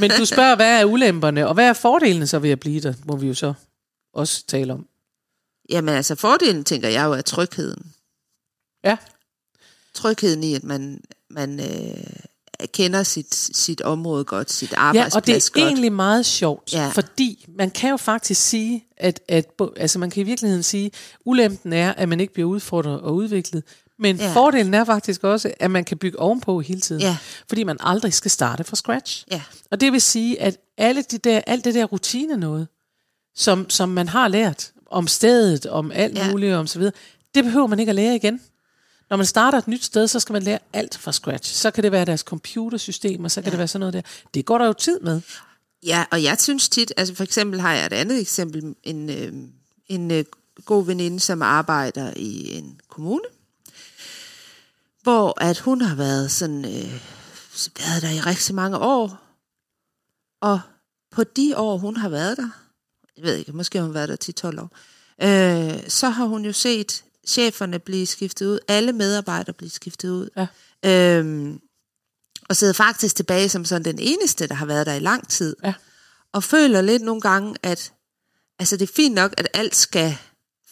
Men 0.00 0.10
du 0.10 0.24
spørger, 0.24 0.56
hvad 0.56 0.80
er 0.80 0.84
ulemperne, 0.84 1.48
og 1.48 1.54
hvad 1.54 1.68
er 1.68 1.72
fordelene 1.72 2.26
så 2.26 2.38
ved 2.38 2.50
at 2.50 2.60
blive 2.60 2.80
der, 2.80 2.94
må 3.04 3.16
vi 3.16 3.26
jo 3.26 3.34
så 3.34 3.54
også 4.14 4.46
tale 4.46 4.72
om. 4.72 4.86
Jamen 5.70 5.94
altså, 5.94 6.14
fordelen, 6.14 6.64
tænker 6.64 6.88
jeg 6.88 7.04
jo, 7.04 7.12
er 7.12 7.20
trygheden. 7.22 7.92
Ja, 8.84 8.96
Trygheden 9.94 10.44
i, 10.44 10.54
at 10.54 10.64
man, 10.64 11.00
man 11.30 11.60
øh, 11.60 12.04
kender 12.74 13.02
sit, 13.02 13.34
sit 13.34 13.80
område 13.80 14.24
godt, 14.24 14.52
sit 14.52 14.72
ja 14.72 14.78
arbejdsplads 14.78 15.14
og 15.14 15.26
det 15.26 15.36
er 15.36 15.50
godt. 15.52 15.64
egentlig 15.64 15.92
meget 15.92 16.26
sjovt, 16.26 16.72
Ja. 16.72 16.82
ja. 16.82 16.88
fordi 16.88 17.44
man 17.58 17.70
kan 17.70 17.90
jo 17.90 17.96
faktisk 17.96 18.42
sige, 18.48 18.84
at, 18.96 19.20
at 19.28 19.46
altså 19.76 19.98
man 19.98 20.10
kan 20.10 20.20
i 20.20 20.24
virkeligheden 20.24 20.62
sige, 20.62 20.90
ulempen 21.24 21.72
er, 21.72 21.92
at 21.92 22.08
man 22.08 22.20
ikke 22.20 22.32
bliver 22.34 22.48
udfordret 22.48 23.00
og 23.00 23.14
udviklet, 23.14 23.62
men 23.98 24.16
Ja. 24.16 24.24
ja. 24.26 24.32
fordelen 24.34 24.74
er 24.74 24.84
faktisk 24.84 25.24
også, 25.24 25.52
at 25.60 25.70
man 25.70 25.84
kan 25.84 25.98
bygge 25.98 26.18
ovenpå 26.18 26.60
hele 26.60 26.80
tiden, 26.80 27.02
Ja. 27.02 27.16
fordi 27.48 27.64
man 27.64 27.76
aldrig 27.80 28.12
skal 28.14 28.30
starte 28.30 28.64
fra 28.64 28.76
scratch. 28.76 29.24
Ja. 29.30 29.42
Og 29.70 29.80
det 29.80 29.92
vil 29.92 30.00
sige, 30.00 30.40
at 30.42 30.56
alle 30.78 31.02
de 31.02 31.18
der, 31.18 31.40
alt 31.46 31.64
det 31.64 31.74
der 31.74 31.84
rutine 31.84 32.36
noget, 32.36 32.68
som, 33.36 33.70
som 33.70 33.88
man 33.88 34.08
har 34.08 34.28
lært 34.28 34.70
om 34.90 35.06
stedet, 35.06 35.66
om 35.66 35.92
alt 35.92 36.14
Ja. 36.18 36.24
ja. 36.26 36.30
muligt, 36.30 36.54
om 36.54 36.66
så 36.66 36.78
videre, 36.78 36.92
det 37.34 37.44
behøver 37.44 37.66
man 37.66 37.78
ikke 37.80 37.90
at 37.90 37.96
lære 37.96 38.14
igen. 38.16 38.40
Når 39.10 39.16
man 39.16 39.26
starter 39.26 39.58
et 39.58 39.68
nyt 39.68 39.84
sted, 39.84 40.08
så 40.08 40.20
skal 40.20 40.32
man 40.32 40.42
lære 40.42 40.58
alt 40.72 40.98
fra 40.98 41.12
scratch. 41.12 41.54
Så 41.54 41.70
kan 41.70 41.84
det 41.84 41.92
være 41.92 42.04
deres 42.04 42.20
computersystemer, 42.20 43.28
så 43.28 43.42
kan 43.42 43.46
ja. 43.46 43.50
det 43.50 43.58
være 43.58 43.68
sådan 43.68 43.80
noget 43.80 43.94
der. 43.94 44.02
Det 44.34 44.44
går 44.44 44.58
der 44.58 44.66
jo 44.66 44.72
tid 44.72 45.00
med. 45.00 45.20
Ja, 45.82 46.04
og 46.10 46.22
jeg 46.22 46.36
synes 46.40 46.68
tit, 46.68 46.92
altså 46.96 47.14
for 47.14 47.24
eksempel 47.24 47.60
har 47.60 47.74
jeg 47.74 47.86
et 47.86 47.92
andet 47.92 48.20
eksempel, 48.20 48.74
en, 48.82 49.10
øh, 49.10 49.32
en 49.86 50.10
øh, 50.10 50.24
god 50.64 50.86
veninde, 50.86 51.20
som 51.20 51.42
arbejder 51.42 52.12
i 52.16 52.58
en 52.58 52.80
kommune, 52.88 53.24
hvor 55.02 55.42
at 55.42 55.58
hun 55.58 55.80
har 55.80 55.94
været 55.94 56.30
sådan, 56.30 56.64
øh, 56.64 57.00
været 57.78 58.02
der 58.02 58.10
i 58.10 58.20
rigtig 58.20 58.54
mange 58.54 58.78
år, 58.78 59.22
og 60.40 60.60
på 61.10 61.24
de 61.24 61.56
år, 61.56 61.78
hun 61.78 61.96
har 61.96 62.08
været 62.08 62.36
der, 62.36 62.48
jeg 63.16 63.24
ved 63.24 63.36
ikke, 63.36 63.52
måske 63.52 63.78
har 63.78 63.84
hun 63.84 63.94
været 63.94 64.08
der 64.08 64.50
10-12 64.50 64.60
år, 64.60 64.70
øh, 65.22 65.90
så 65.90 66.08
har 66.08 66.24
hun 66.24 66.44
jo 66.44 66.52
set 66.52 67.04
cheferne 67.26 67.78
blive 67.78 68.06
skiftet 68.06 68.46
ud, 68.46 68.58
alle 68.68 68.92
medarbejdere 68.92 69.52
blive 69.52 69.70
skiftet 69.70 70.10
ud. 70.10 70.28
Ja. 70.36 70.46
Øhm, 71.18 71.60
og 72.48 72.56
sidder 72.56 72.72
faktisk 72.72 73.16
tilbage 73.16 73.48
som 73.48 73.64
sådan 73.64 73.84
den 73.84 73.98
eneste, 73.98 74.46
der 74.46 74.54
har 74.54 74.66
været 74.66 74.86
der 74.86 74.94
i 74.94 74.98
lang 74.98 75.28
tid. 75.28 75.56
Ja. 75.64 75.74
Og 76.32 76.44
føler 76.44 76.80
lidt 76.80 77.02
nogle 77.02 77.20
gange, 77.20 77.54
at 77.62 77.92
altså 78.58 78.76
det 78.76 78.88
er 78.88 78.92
fint 78.96 79.14
nok, 79.14 79.34
at 79.38 79.48
alt 79.54 79.76
skal 79.76 80.18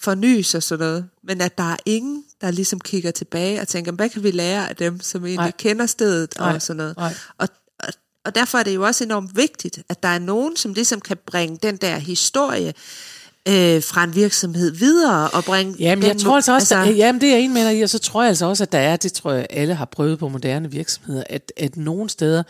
fornyes 0.00 0.54
og 0.54 0.62
sådan 0.62 0.86
noget, 0.86 1.08
men 1.22 1.40
at 1.40 1.58
der 1.58 1.72
er 1.72 1.76
ingen, 1.86 2.24
der 2.40 2.50
ligesom 2.50 2.80
kigger 2.80 3.10
tilbage 3.10 3.60
og 3.60 3.68
tænker, 3.68 3.92
hvad 3.92 4.08
kan 4.08 4.22
vi 4.22 4.30
lære 4.30 4.68
af 4.68 4.76
dem, 4.76 5.00
som 5.00 5.24
egentlig 5.24 5.36
Nej. 5.36 5.52
kender 5.58 5.86
stedet 5.86 6.34
Nej. 6.38 6.54
og 6.54 6.62
sådan 6.62 6.76
noget. 6.76 6.96
Nej. 6.96 7.14
Og, 7.38 7.48
og, 7.78 7.92
og 8.24 8.34
derfor 8.34 8.58
er 8.58 8.62
det 8.62 8.74
jo 8.74 8.86
også 8.86 9.04
enormt 9.04 9.36
vigtigt, 9.36 9.78
at 9.88 10.02
der 10.02 10.08
er 10.08 10.18
nogen, 10.18 10.56
som 10.56 10.74
ligesom 10.74 11.00
kan 11.00 11.16
bringe 11.26 11.58
den 11.62 11.76
der 11.76 11.96
historie 11.98 12.74
øh, 13.48 13.82
fra 13.82 14.04
en 14.04 14.14
virksomhed 14.14 14.70
videre 14.70 15.30
og 15.30 15.44
bringe 15.44 15.74
Jamen, 15.78 16.02
den 16.02 16.08
jeg 16.08 16.20
tror 16.20 16.34
altså 16.34 16.54
også, 16.54 16.74
altså, 16.74 16.88
altså, 16.88 17.04
jamen, 17.04 17.20
det 17.20 17.32
er 17.32 17.36
enig 17.36 17.50
med 17.50 17.66
dig 17.66 17.78
i, 17.78 17.82
og 17.82 17.90
så 17.90 17.98
tror 17.98 18.22
jeg 18.22 18.28
altså 18.28 18.46
også, 18.46 18.64
at 18.64 18.72
der 18.72 18.78
er, 18.78 18.96
det 18.96 19.12
tror 19.12 19.32
jeg 19.32 19.46
alle 19.50 19.74
har 19.74 19.84
prøvet 19.84 20.18
på 20.18 20.28
moderne 20.28 20.70
virksomheder, 20.70 21.24
at, 21.30 21.52
at 21.56 21.76
nogle 21.76 22.10
steder 22.10 22.42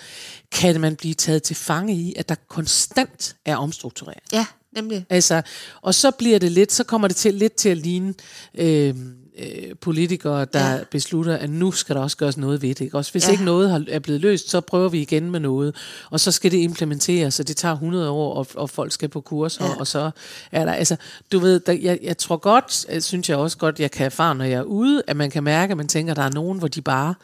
kan 0.52 0.80
man 0.80 0.96
blive 0.96 1.14
taget 1.14 1.42
til 1.42 1.56
fange 1.56 1.94
i, 1.94 2.14
at 2.16 2.28
der 2.28 2.34
konstant 2.48 3.36
er 3.44 3.56
omstrukturering. 3.56 4.22
Ja, 4.32 4.46
nemlig. 4.74 5.06
Altså, 5.10 5.42
og 5.82 5.94
så 5.94 6.10
bliver 6.10 6.38
det 6.38 6.52
lidt, 6.52 6.72
så 6.72 6.84
kommer 6.84 7.08
det 7.08 7.16
til 7.16 7.34
lidt 7.34 7.54
til 7.54 7.68
at 7.68 7.76
ligne 7.76 8.14
øh, 8.54 8.94
øh, 9.38 9.74
politikere, 9.80 10.44
der 10.52 10.66
Ja. 10.70 10.72
ja. 10.74 10.78
beslutter, 10.90 11.36
at 11.36 11.50
nu 11.50 11.72
skal 11.72 11.96
der 11.96 12.02
også 12.02 12.16
gøres 12.16 12.36
noget 12.36 12.62
ved 12.62 12.68
det. 12.68 12.80
Ikke? 12.80 12.96
Også 12.98 13.12
hvis 13.12 13.22
Ja. 13.24 13.28
ja. 13.28 13.32
ikke 13.32 13.44
noget 13.44 13.70
har- 13.70 13.84
er 13.88 13.98
blevet 13.98 14.20
løst, 14.20 14.50
så 14.50 14.60
prøver 14.60 14.88
vi 14.88 15.00
igen 15.02 15.30
med 15.30 15.40
noget, 15.40 15.76
og 16.10 16.20
så 16.20 16.32
skal 16.32 16.50
det 16.50 16.58
implementeres, 16.58 17.40
og 17.40 17.48
det 17.48 17.56
tager 17.56 17.72
100 17.74 18.10
år, 18.10 18.34
og, 18.34 18.46
og 18.54 18.70
folk 18.70 18.92
skal 18.92 19.08
på 19.08 19.20
kurser, 19.20 19.64
Ja. 19.64 19.70
ja. 19.70 19.76
og 19.78 19.86
så 19.86 20.10
er 20.52 20.64
der, 20.64 20.72
altså, 20.72 20.96
du 21.32 21.38
ved, 21.38 21.60
der, 21.60 21.72
jeg, 21.72 21.98
jeg 22.02 22.18
tror 22.18 22.36
godt, 22.36 22.86
øh, 22.88 23.00
synes 23.02 23.28
jeg 23.28 23.36
også 23.36 23.56
godt, 23.58 23.80
jeg 23.80 23.90
kan 23.90 24.06
erfare, 24.06 24.34
når 24.34 24.44
jeg 24.44 24.58
er 24.58 24.62
ude, 24.62 25.02
at 25.06 25.16
man 25.16 25.30
kan 25.30 25.44
mærke, 25.44 25.70
at 25.70 25.76
man 25.76 25.88
tænker, 25.88 26.10
at 26.12 26.16
der 26.16 26.22
er 26.22 26.30
nogen, 26.30 26.58
hvor 26.58 26.68
de 26.68 26.82
bare 26.82 27.14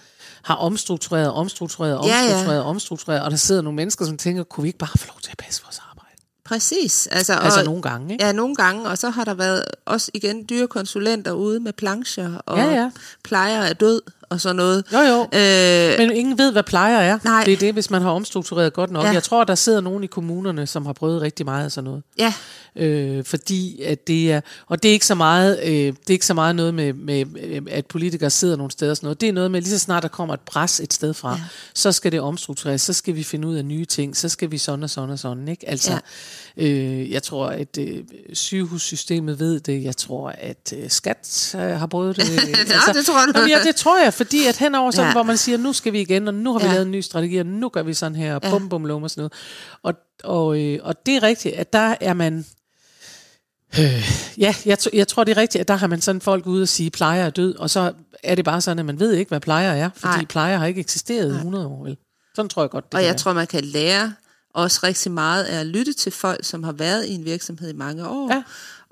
har 0.43 0.55
omstruktureret, 0.55 1.33
omstruktureret, 1.33 1.91
Ja, 2.09 2.17
ja. 2.19 2.23
omstruktureret, 2.25 2.63
omstruktureret, 2.63 3.23
og 3.23 3.31
der 3.31 3.37
sidder 3.37 3.63
nogle 3.63 3.77
mennesker, 3.77 4.05
som 4.05 4.17
tænker, 4.17 4.43
kunne 4.43 4.63
vi 4.63 4.69
ikke 4.69 4.79
bare 4.79 4.99
få 4.99 5.07
lov 5.07 5.21
til 5.23 5.31
at 5.31 5.39
passe 5.39 5.63
vores 5.65 5.79
arbejde? 5.79 5.90
Præcis. 6.51 7.07
Altså, 7.07 7.33
Altså 7.35 7.59
og, 7.59 7.65
nogle 7.65 7.83
gange, 7.83 8.13
ikke? 8.13 8.25
Ja, 8.25 8.33
nogle 8.33 8.55
gange, 8.55 8.89
og 8.89 8.99
så 8.99 9.11
har 9.11 9.25
der 9.25 9.35
været 9.35 9.65
også 9.87 10.11
igen 10.15 10.45
dyre 10.51 10.67
konsulenter 10.67 11.33
ude 11.33 11.61
med 11.61 11.73
plancher, 11.73 12.35
og 12.47 12.59
Ja, 12.59 12.65
ja. 12.75 12.91
plejer 13.25 13.61
er 13.63 13.73
død, 13.73 14.01
og 14.31 14.41
sådan 14.41 14.57
noget. 14.57 14.85
Jo, 14.93 14.99
jo. 14.99 15.21
Øh, 15.39 15.99
Men 15.99 16.11
ingen 16.17 16.39
ved, 16.39 16.53
hvad 16.53 16.63
plejer 16.63 16.99
er. 16.99 17.19
Nej. 17.25 17.45
Det 17.45 17.53
er 17.53 17.57
det, 17.57 17.73
hvis 17.73 17.91
man 17.91 18.03
har 18.03 18.11
omstruktureret 18.11 18.73
godt 18.73 18.91
nok. 18.91 19.05
Ja. 19.05 19.11
Jeg 19.11 19.23
tror, 19.23 19.45
der 19.45 19.55
sidder 19.55 19.81
nogen 19.81 20.05
i 20.05 20.07
kommunerne, 20.07 20.67
som 20.67 20.87
har 20.87 20.93
prøvet 20.93 21.23
rigtig 21.23 21.47
meget 21.47 21.65
af 21.65 21.73
sådan 21.73 21.85
noget. 21.85 22.03
ja, 22.19 22.33
Øh, 22.77 23.25
fordi 23.25 23.83
at 23.83 24.07
det 24.07 24.33
er, 24.33 24.41
og 24.67 24.83
det 24.83 24.89
er 24.89 24.93
ikke 24.93 25.07
så 25.07 25.15
meget, 25.15 25.61
øh, 25.65 25.71
det 25.71 25.93
er 26.09 26.11
ikke 26.11 26.27
så 26.27 26.35
meget 26.35 26.57
noget 26.57 26.75
med, 26.75 26.93
med, 26.93 27.25
øh, 27.43 27.63
at 27.71 27.87
politikere 27.87 28.31
sidder 28.31 28.57
nogle 28.57 28.71
steder 28.71 28.91
og 28.91 28.97
sådan 28.97 29.07
noget. 29.07 29.21
Det 29.21 29.29
er 29.29 29.33
noget 29.33 29.51
med, 29.51 29.61
lige 29.61 29.71
så 29.71 29.79
snart 29.79 30.03
der 30.03 30.09
kommer 30.09 30.35
et 30.35 30.41
pres 30.41 30.81
et 30.81 30.93
sted 30.93 31.15
fra, 31.15 31.31
ja. 31.33 31.41
så 31.75 31.93
skal 31.93 32.13
det 32.13 32.21
omstruktureres, 32.21 32.83
så 32.83 32.93
skal 32.93 33.15
vi 33.15 33.23
finde 33.23 33.49
ud 33.49 33.57
af 33.57 33.65
nye 33.65 33.85
ting, 33.85 34.17
så 34.17 34.29
skal 34.29 34.51
vi 34.51 34.59
sådan 34.59 34.83
og 34.83 34.91
sådan 34.91 35.11
og 35.11 35.19
sådan, 35.19 35.49
ikke? 35.49 35.69
Altså, 35.69 36.01
ja. 36.57 36.67
øh, 36.67 37.11
jeg 37.11 37.23
tror, 37.23 37.47
at 37.47 37.79
øh, 37.79 38.05
sygehussystemet 38.33 39.39
ved 39.39 39.61
det, 39.61 39.85
jeg 39.85 39.97
tror, 39.97 40.35
at 40.39 40.73
øh, 40.77 40.91
skat 40.91 41.55
øh, 41.59 41.61
har 41.61 41.87
prøvet 41.87 42.17
det. 42.17 42.25
Nå, 42.87 42.93
det 42.93 43.07
tror 43.07 43.27
du. 43.27 43.33
Jamen, 43.35 43.51
ja, 43.51 43.63
det 43.65 43.77
tror 43.77 44.03
jeg, 44.03 44.15
fordi 44.15 44.47
at 44.47 44.57
henover 44.57 44.91
sådan, 44.91 45.03
Ja. 45.05 45.07
ja. 45.09 45.13
hvor 45.13 45.23
man 45.23 45.37
siger, 45.37 45.59
nu 45.59 45.73
skal 45.73 45.93
vi 45.93 46.01
igen, 46.01 46.29
og 46.29 46.35
nu 46.35 46.53
har 46.53 46.59
vi 46.59 46.65
Ja. 46.67 46.73
lavet 46.73 46.87
en 46.87 46.93
ny 46.93 47.01
strategi, 47.01 47.37
og 47.37 47.47
nu 47.47 47.69
gør 47.69 47.83
vi 47.83 47.95
sådan 47.95 48.17
her, 48.17 48.35
og 48.35 48.43
bum, 48.43 48.69
bum, 48.69 48.85
lum 48.85 49.03
og 49.03 49.11
sådan 49.11 49.21
noget. 49.21 49.33
Og, 49.83 49.95
og, 50.25 50.61
øh, 50.61 50.79
og 50.83 51.07
det 51.07 51.17
er 51.17 51.23
rigtigt, 51.23 51.55
at 51.55 51.73
der 51.73 51.95
er 52.01 52.15
man, 52.15 52.45
Øh, 53.79 54.11
ja, 54.39 54.55
jeg, 54.67 54.79
jeg 54.93 55.09
tror, 55.09 55.25
det 55.25 55.37
er 55.37 55.41
rigtigt, 55.41 55.61
at 55.61 55.69
der 55.69 55.75
har 55.75 55.87
man 55.87 56.01
sådan 56.01 56.21
folk 56.21 56.47
ude 56.47 56.63
og 56.63 56.69
sige, 56.69 56.91
plejer 56.91 57.27
er 57.27 57.31
død, 57.31 57.57
og 57.57 57.71
så 57.71 57.93
er 58.23 58.35
det 58.35 58.45
bare 58.45 58.61
sådan, 58.61 58.79
at 58.79 58.85
man 58.85 59.01
ved 59.01 59.13
ikke, 59.13 59.29
hvad 59.29 59.41
plejer 59.41 59.73
er, 59.73 59.91
fordi. 59.95 60.17
Nej. 60.17 60.25
plejer 60.25 60.57
har 60.57 60.67
ikke 60.67 60.81
eksisteret 60.81 61.33
i 61.33 61.35
100 61.35 61.67
år, 61.67 61.85
vel? 61.85 61.97
Sådan 62.35 62.49
tror 62.49 62.63
jeg 62.63 62.71
godt, 62.71 62.85
det 62.85 62.95
og 62.95 63.01
jeg 63.01 63.09
være. 63.09 63.19
tror, 63.19 63.33
man 63.33 63.47
kan 63.47 63.65
lære 63.65 64.15
også 64.55 64.81
rigtig 64.83 65.13
meget 65.13 65.45
af 65.45 65.61
at 65.61 65.67
lytte 65.67 65.93
til 65.93 66.13
folk, 66.13 66.45
som 66.45 66.65
har 66.65 66.73
været 66.73 67.07
i 67.07 67.15
en 67.15 67.25
virksomhed 67.25 67.71
i 67.71 67.77
mange 67.77 68.09
år. 68.09 68.35
Ja. 68.35 68.43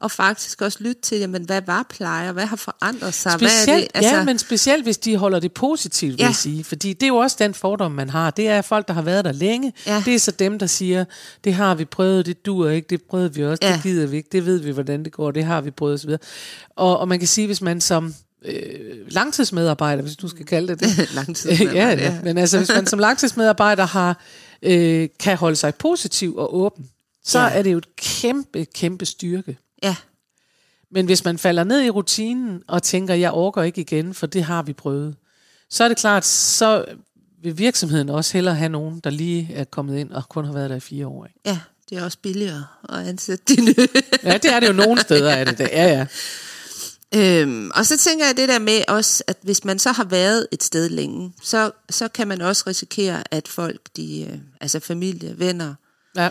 Og 0.01 0.11
faktisk 0.11 0.63
også 0.63 0.79
lytte 0.81 1.03
til, 1.03 1.19
jamen, 1.19 1.43
hvad 1.45 1.63
var 1.67 1.87
plejer? 1.91 2.33
Hvad 2.33 2.47
har 2.47 2.57
forandret 2.57 3.15
sig? 3.15 3.33
Specielt, 3.33 3.65
hvad 3.67 3.75
er 3.77 3.81
det? 3.81 3.89
altså, 3.95 4.17
ja, 4.17 4.25
men 4.25 4.39
specielt 4.39 4.83
hvis 4.85 4.99
de 4.99 5.17
holder 5.17 5.41
det 5.41 5.53
positivt, 5.53 6.13
vil 6.13 6.21
Ja. 6.21 6.27
jeg 6.27 6.35
sige. 6.35 6.65
Fordi 6.65 6.93
det 6.93 7.03
er 7.03 7.07
jo 7.09 7.17
også 7.17 7.37
den 7.39 7.55
fordom, 7.55 7.93
man 7.93 8.11
har. 8.11 8.31
Det 8.31 8.49
er 8.49 8.63
folk, 8.63 8.89
der 8.89 8.95
har 8.95 9.03
været 9.03 9.25
der 9.25 9.33
længe. 9.33 9.73
Ja. 9.87 10.03
Det 10.05 10.15
er 10.15 10.19
så 10.19 10.31
dem, 10.31 10.59
der 10.59 10.67
siger, 10.67 11.05
det 11.45 11.55
har 11.55 11.75
vi 11.75 11.85
prøvet, 11.85 12.27
det 12.27 12.47
duer 12.47 12.71
ikke, 12.71 12.87
det 12.91 13.03
prøvede 13.03 13.35
vi 13.35 13.45
også, 13.45 13.59
Ja. 13.67 13.73
det 13.73 13.83
gider 13.83 14.07
vi 14.07 14.17
ikke, 14.17 14.29
det 14.33 14.47
ved 14.47 14.59
vi, 14.59 14.71
hvordan 14.71 15.05
det 15.05 15.13
går, 15.13 15.31
det 15.31 15.45
har 15.45 15.61
vi 15.61 15.71
prøvet 15.71 15.95
osv. 15.95 16.11
Og, 16.77 16.99
og 16.99 17.09
man 17.09 17.19
kan 17.19 17.29
sige, 17.29 17.47
hvis 17.47 17.61
man 17.63 17.81
som 17.81 18.15
øh, 18.45 18.55
langtidsmedarbejder, 19.09 20.03
hvis 20.03 20.17
du 20.17 20.29
skal 20.29 20.47
kalde 20.47 20.69
det 20.69 20.81
det, 20.81 21.11
Langtidsmedarbejder, 21.15 22.03
ja, 22.03 22.13
ja, 22.15 22.21
men 22.25 22.39
altså 22.39 22.59
hvis 22.59 22.69
man 22.69 22.87
som 22.87 22.99
langtidsmedarbejder 22.99 23.87
har, 23.87 24.23
øh, 24.63 25.09
kan 25.21 25.37
holde 25.37 25.57
sig 25.57 25.75
positiv 25.75 26.37
og 26.37 26.57
åben, 26.57 26.89
så 27.25 27.39
ja. 27.41 27.49
er 27.49 27.63
det 27.63 27.73
jo 27.73 27.79
et 27.79 27.97
kæmpe, 27.97 28.65
kæmpe 28.75 29.07
styrke. 29.07 29.57
Ja, 29.83 29.97
Men 30.91 31.07
hvis 31.07 31.25
man 31.25 31.39
falder 31.39 31.65
ned 31.65 31.83
i 31.83 31.91
rutinen 31.91 32.63
og 32.69 32.83
tænker, 32.83 33.15
jeg 33.15 33.33
orker 33.33 33.63
ikke 33.63 33.81
igen, 33.81 34.15
for 34.15 34.27
det 34.27 34.45
har 34.45 34.63
vi 34.63 34.73
prøvet, 34.73 35.17
så 35.71 35.85
er 35.85 35.89
det 35.89 35.97
klart, 35.97 36.25
så 36.25 36.85
vil 37.43 37.59
virksomheden 37.59 38.09
også 38.09 38.33
hellere 38.33 38.55
have 38.55 38.69
nogen, 38.69 39.01
der 39.01 39.11
lige 39.11 39.51
er 39.55 39.65
kommet 39.65 39.99
ind 39.99 40.11
og 40.11 40.29
kun 40.29 40.45
har 40.45 40.53
været 40.53 40.71
der 40.71 40.77
i 40.77 40.81
fire 40.81 41.07
år. 41.07 41.25
Ikke? 41.27 41.41
ja, 41.47 41.61
det 41.91 41.99
er 41.99 42.05
også 42.05 42.19
billigere 42.23 42.65
at 42.89 43.09
ansætte 43.09 43.55
de 43.55 43.61
nye. 43.61 43.89
Ja, 44.23 44.39
det 44.39 44.53
er 44.53 44.61
det 44.61 44.69
jo 44.69 44.73
nogle 44.73 45.01
steder 45.01 45.31
af 45.31 45.47
det. 45.47 45.59
Der. 45.59 45.69
Ja, 45.73 45.87
ja. 45.87 46.07
Øhm, 47.15 47.71
og 47.75 47.87
så 47.87 47.99
tænker 47.99 48.27
jeg 48.27 48.37
det 48.37 48.49
der 48.49 48.59
med 48.59 48.83
også, 48.89 49.25
at 49.27 49.37
hvis 49.43 49.65
man 49.65 49.79
så 49.79 49.93
har 49.93 50.05
været 50.05 50.47
et 50.53 50.63
sted 50.63 50.89
længe, 50.89 51.33
så, 51.43 51.71
så 51.91 52.09
kan 52.09 52.29
man 52.29 52.41
også 52.41 52.65
risikere, 52.67 53.35
at 53.35 53.49
folk, 53.49 53.81
de, 53.97 54.29
øh, 54.33 54.39
altså 54.61 54.81
familie, 54.81 55.39
venner, 55.39 55.75
ja. 56.17 56.29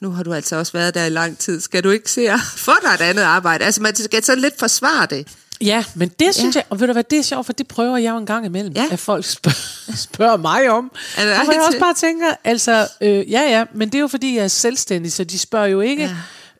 Nu 0.00 0.10
har 0.10 0.22
du 0.22 0.32
altså 0.32 0.56
også 0.56 0.72
været 0.72 0.94
der 0.94 1.04
i 1.04 1.10
lang 1.10 1.38
tid, 1.38 1.60
skal 1.60 1.84
du 1.84 1.90
ikke 1.90 2.10
se 2.10 2.30
at 2.30 2.40
få 2.56 2.72
dig 2.82 2.88
et 2.94 3.00
andet 3.00 3.22
arbejde? 3.22 3.64
Altså 3.64 3.82
man 3.82 3.96
skal 3.96 4.24
sådan 4.24 4.40
lidt 4.42 4.58
forsvare 4.58 5.06
det. 5.06 5.28
Ja, 5.60 5.84
men 5.94 6.08
det 6.08 6.34
synes 6.34 6.56
ja. 6.56 6.60
jeg, 6.60 6.66
og 6.70 6.80
ved 6.80 6.86
du 6.86 6.92
hvad, 6.92 7.04
det 7.04 7.18
er 7.18 7.22
sjovt, 7.22 7.46
for 7.46 7.52
det 7.52 7.68
prøver 7.68 7.96
jeg 7.96 8.10
jo 8.10 8.16
en 8.16 8.26
gang 8.26 8.46
imellem, 8.46 8.72
Ja. 8.76 8.88
at 8.90 8.98
folk 8.98 9.24
spørger, 9.24 9.96
spørger 10.08 10.36
mig 10.36 10.70
om. 10.70 10.92
Er 11.16 11.24
det 11.24 11.32
og 11.48 11.54
jeg 11.54 11.62
også 11.66 11.78
bare 11.80 11.94
tænker, 11.94 12.34
altså, 12.44 12.88
øh, 13.00 13.30
ja 13.30 13.40
ja, 13.42 13.64
men 13.74 13.88
det 13.88 13.94
er 13.98 14.00
jo 14.00 14.08
fordi, 14.08 14.36
jeg 14.36 14.44
er 14.44 14.48
selvstændig, 14.48 15.12
så 15.12 15.24
de 15.24 15.38
spørger 15.38 15.66
jo 15.66 15.80
ikke, 15.80 16.10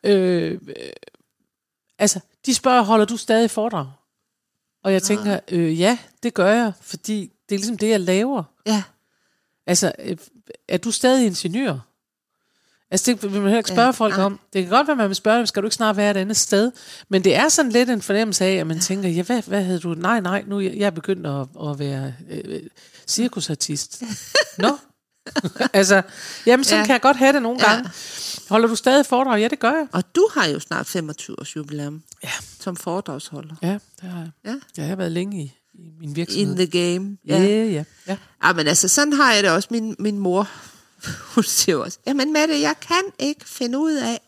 ja. 0.04 0.10
øh, 0.10 0.52
øh, 0.52 0.58
altså, 1.98 2.20
de 2.46 2.54
spørger, 2.54 2.82
holder 2.82 3.04
du 3.04 3.16
stadig 3.16 3.50
foredrag? 3.50 3.86
Og 4.84 4.92
jeg 4.92 5.02
tænker, 5.02 5.40
øh, 5.48 5.80
ja, 5.80 5.98
det 6.22 6.34
gør 6.34 6.52
jeg, 6.52 6.72
fordi 6.80 7.20
det 7.48 7.54
er 7.54 7.58
ligesom 7.58 7.78
det, 7.78 7.88
jeg 7.88 8.00
laver. 8.00 8.42
Ja, 8.66 8.82
Altså, 9.66 9.92
øh, 9.98 10.16
er 10.68 10.76
du 10.78 10.90
stadig 10.90 11.26
ingeniør? 11.26 11.78
Altså, 12.90 13.12
det 13.12 13.22
vil 13.22 13.31
man 13.33 13.42
heller 13.42 13.59
ikke 13.59 13.68
spørge 13.68 13.81
Ja, 13.83 13.87
ja, 13.87 13.90
folk 13.90 14.16
nej. 14.16 14.24
om. 14.24 14.40
Det 14.53 14.62
kan 14.62 14.70
godt 14.70 14.87
være, 14.87 14.96
man 14.96 15.09
vil 15.09 15.16
spørge 15.16 15.38
dem, 15.38 15.46
skal 15.46 15.62
du 15.62 15.66
ikke 15.66 15.74
snart 15.74 15.96
være 15.96 16.11
et 16.11 16.16
andet 16.16 16.37
sted? 16.37 16.70
Men 17.09 17.24
det 17.24 17.35
er 17.37 17.48
sådan 17.48 17.72
lidt 17.72 17.90
en 17.90 18.03
fornemmelse 18.03 18.44
af, 18.44 18.53
at 18.55 18.66
man 18.66 18.81
tænker, 18.81 19.09
ja, 19.09 19.22
hvad, 19.22 19.42
hvad 19.46 19.62
havde 19.64 19.79
du? 19.81 19.94
Nej, 19.94 20.20
nej, 20.20 20.44
nu 20.46 20.57
er 20.57 20.61
jeg 20.61 20.77
jeg 20.77 20.87
er 20.87 20.90
begyndt 20.90 21.27
at, 21.27 21.46
at 21.70 21.79
være 21.79 22.14
øh, 22.31 22.61
cirkusartist. 23.07 24.03
Nå? 24.59 24.77
altså, 25.72 26.03
jamen, 26.46 26.64
sådan 26.64 26.77
Ja. 26.77 26.81
ja. 26.81 26.87
kan 26.87 26.92
jeg 26.92 27.01
godt 27.01 27.16
have 27.16 27.33
det 27.33 27.42
nogle 27.42 27.59
Ja. 27.61 27.72
gange. 27.72 27.90
Holder 28.48 28.68
du 28.68 28.74
stadig 28.77 29.07
foredrag? 29.07 29.40
Ja, 29.40 29.48
det 29.48 29.59
gør 29.59 29.70
jeg. 29.72 29.87
og 29.92 30.05
du 30.16 30.29
har 30.35 30.46
jo 30.46 30.61
snart 30.61 30.87
25 30.87 31.40
års 31.40 31.57
jubilæum 31.57 32.03
Ja. 32.24 32.31
som 32.61 32.77
foredragsholder. 32.77 33.55
Ja, 33.62 33.72
det 33.72 34.11
har 34.11 34.18
jeg. 34.18 34.31
Ja. 34.44 34.55
Jeg 34.83 34.87
har 34.88 34.96
været 34.96 35.12
længe 35.12 35.42
i, 35.42 35.53
i 35.74 35.90
min 36.01 36.09
In 36.09 36.16
virksomhed. 36.16 36.57
the 36.57 36.66
game. 36.66 37.16
Ja, 37.27 37.38
ja, 37.42 37.64
ja. 37.64 37.85
ja. 38.07 38.16
Ja, 38.44 38.53
men 38.53 38.66
altså, 38.66 38.88
sådan 38.88 39.12
har 39.12 39.33
jeg 39.33 39.42
det 39.42 39.51
også. 39.51 39.68
Min, 39.70 39.96
min 39.98 40.18
mor, 40.18 40.48
hun 41.34 41.44
siger 41.44 41.76
også, 41.76 41.98
jamen 42.06 42.32
Mette, 42.32 42.61
jeg 42.61 42.74
kan 42.80 43.02
ikke 43.18 43.48
finde 43.48 43.78
ud 43.78 43.92
af, 43.92 44.20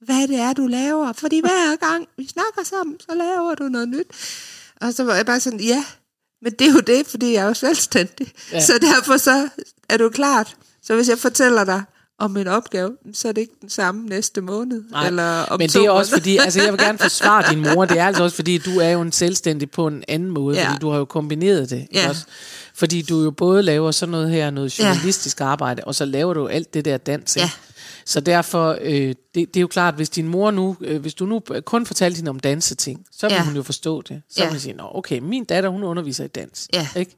hvad 0.00 0.28
det 0.28 0.36
er, 0.36 0.52
du 0.52 0.66
laver. 0.66 1.12
Fordi 1.12 1.40
hver 1.40 1.76
gang 1.76 2.08
vi 2.16 2.28
snakker 2.28 2.62
sammen, 2.64 3.00
så 3.00 3.14
laver 3.14 3.54
du 3.54 3.64
noget 3.68 3.88
nyt. 3.88 4.06
Og 4.80 4.94
så 4.94 5.04
var 5.04 5.14
jeg 5.14 5.26
bare 5.26 5.40
sådan, 5.40 5.60
ja, 5.60 5.84
men 6.42 6.52
det 6.52 6.66
er 6.66 6.72
jo 6.72 6.80
det, 6.80 7.06
fordi 7.06 7.32
jeg 7.32 7.42
er 7.42 7.46
jo 7.46 7.54
selvstændig. 7.54 8.32
Ja. 8.52 8.60
Så 8.60 8.78
derfor 8.78 9.16
så 9.16 9.48
er 9.88 9.96
du 9.96 10.08
klart. 10.08 10.56
Så 10.82 10.94
hvis 10.94 11.08
jeg 11.08 11.18
fortæller 11.18 11.64
dig 11.64 11.82
om 12.18 12.36
en 12.36 12.46
opgave, 12.46 12.96
så 13.12 13.28
er 13.28 13.32
det 13.32 13.40
ikke 13.40 13.54
den 13.60 13.68
samme 13.70 14.06
næste 14.06 14.40
måned. 14.40 14.82
Nej, 14.90 15.06
eller 15.06 15.42
om 15.42 15.58
men 15.60 15.68
det 15.68 15.76
er 15.76 15.90
også 15.90 16.10
måneder. 16.10 16.20
fordi, 16.20 16.36
altså 16.36 16.62
jeg 16.62 16.72
vil 16.72 16.80
gerne 16.80 16.98
forsvare 16.98 17.50
din 17.50 17.62
mor, 17.74 17.84
det 17.84 17.98
er 17.98 18.06
altså 18.06 18.22
også 18.22 18.36
fordi, 18.36 18.58
du 18.58 18.78
er 18.78 18.88
jo 18.88 19.00
en 19.00 19.12
selvstændig 19.12 19.70
på 19.70 19.86
en 19.86 20.04
anden 20.08 20.30
måde, 20.30 20.56
Ja. 20.56 20.62
ja. 20.62 20.68
fordi 20.68 20.78
du 20.80 20.90
har 20.90 20.98
jo 20.98 21.04
kombineret 21.04 21.70
det. 21.70 21.86
Ja. 21.94 22.08
Også? 22.08 22.24
Fordi 22.74 23.02
du 23.02 23.22
jo 23.22 23.30
både 23.30 23.62
laver 23.62 23.90
sådan 23.90 24.10
noget 24.10 24.30
her, 24.30 24.50
noget 24.50 24.78
Ja. 24.78 24.86
journalistisk 24.88 25.40
arbejde, 25.40 25.82
og 25.84 25.94
så 25.94 26.04
laver 26.04 26.34
du 26.34 26.46
alt 26.46 26.74
det 26.74 26.84
der 26.84 26.96
dans. 26.96 27.36
Ja. 27.36 27.50
Så 28.06 28.20
derfor, 28.20 28.78
øh, 28.80 28.92
det, 29.08 29.16
det 29.34 29.56
er 29.56 29.60
jo 29.60 29.66
klart, 29.66 29.94
hvis 29.94 30.08
din 30.10 30.28
mor 30.28 30.50
nu, 30.50 30.76
øh, 30.80 31.00
hvis 31.00 31.14
du 31.14 31.26
nu 31.26 31.42
kun 31.64 31.86
fortalte 31.86 32.16
hende 32.16 32.28
om 32.30 32.40
danseting, 32.40 33.06
så 33.12 33.26
vil 33.28 33.34
Ja. 33.34 33.44
hun 33.44 33.56
jo 33.56 33.62
forstå 33.62 34.02
det. 34.02 34.22
Så 34.30 34.34
Ja. 34.38 34.44
vil 34.44 34.50
hun 34.50 34.60
sige, 34.60 34.74
Nå, 34.74 34.84
okay, 34.94 35.18
min 35.18 35.44
datter, 35.44 35.70
hun 35.70 35.82
underviser 35.82 36.24
i 36.24 36.28
dans. 36.28 36.68
Ja. 36.74 36.88
Ikke? 36.96 37.16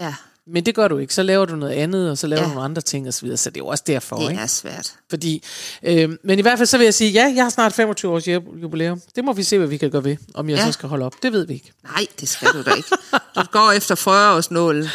Ja, 0.00 0.14
Men 0.46 0.66
det 0.66 0.74
gør 0.74 0.88
du 0.88 0.98
ikke. 0.98 1.14
Så 1.14 1.22
laver 1.22 1.44
du 1.44 1.56
noget 1.56 1.72
andet, 1.72 2.10
og 2.10 2.18
så 2.18 2.26
laver 2.26 2.40
Ja. 2.42 2.44
du 2.48 2.52
nogle 2.52 2.64
andre 2.64 2.82
ting 2.82 3.08
osv. 3.08 3.12
Så, 3.12 3.20
videre. 3.22 3.36
så 3.36 3.50
det 3.50 3.56
er 3.56 3.60
jo 3.64 3.66
også 3.66 3.84
derfor. 3.86 4.16
det 4.16 4.30
ikke? 4.30 4.42
er 4.42 4.46
svært. 4.46 4.94
Fordi, 5.10 5.44
øh, 5.82 6.10
men 6.24 6.38
i 6.38 6.42
hvert 6.42 6.58
fald 6.58 6.66
så 6.66 6.78
vil 6.78 6.84
jeg 6.84 6.94
sige, 6.94 7.10
ja, 7.10 7.32
jeg 7.36 7.44
har 7.44 7.50
snart 7.50 7.72
25 7.72 8.12
års 8.12 8.28
ju- 8.28 8.56
jubilæum. 8.62 9.00
Det 9.16 9.24
må 9.24 9.32
vi 9.32 9.42
se, 9.42 9.58
hvad 9.58 9.68
vi 9.68 9.76
kan 9.76 9.90
gøre 9.90 10.04
ved, 10.04 10.16
om 10.34 10.48
jeg 10.50 10.58
Ja. 10.58 10.66
så 10.66 10.72
skal 10.72 10.88
holde 10.88 11.06
op. 11.06 11.12
Det 11.22 11.32
ved 11.32 11.46
vi 11.46 11.54
ikke. 11.54 11.72
Nej, 11.84 12.06
det 12.20 12.28
skal 12.28 12.48
du 12.52 12.62
da 12.62 12.70
ikke. 12.74 12.88
Du 13.36 13.42
går 13.52 13.72
efter 13.72 13.94
40 13.94 14.36
års 14.36 14.50
nålen. 14.50 14.82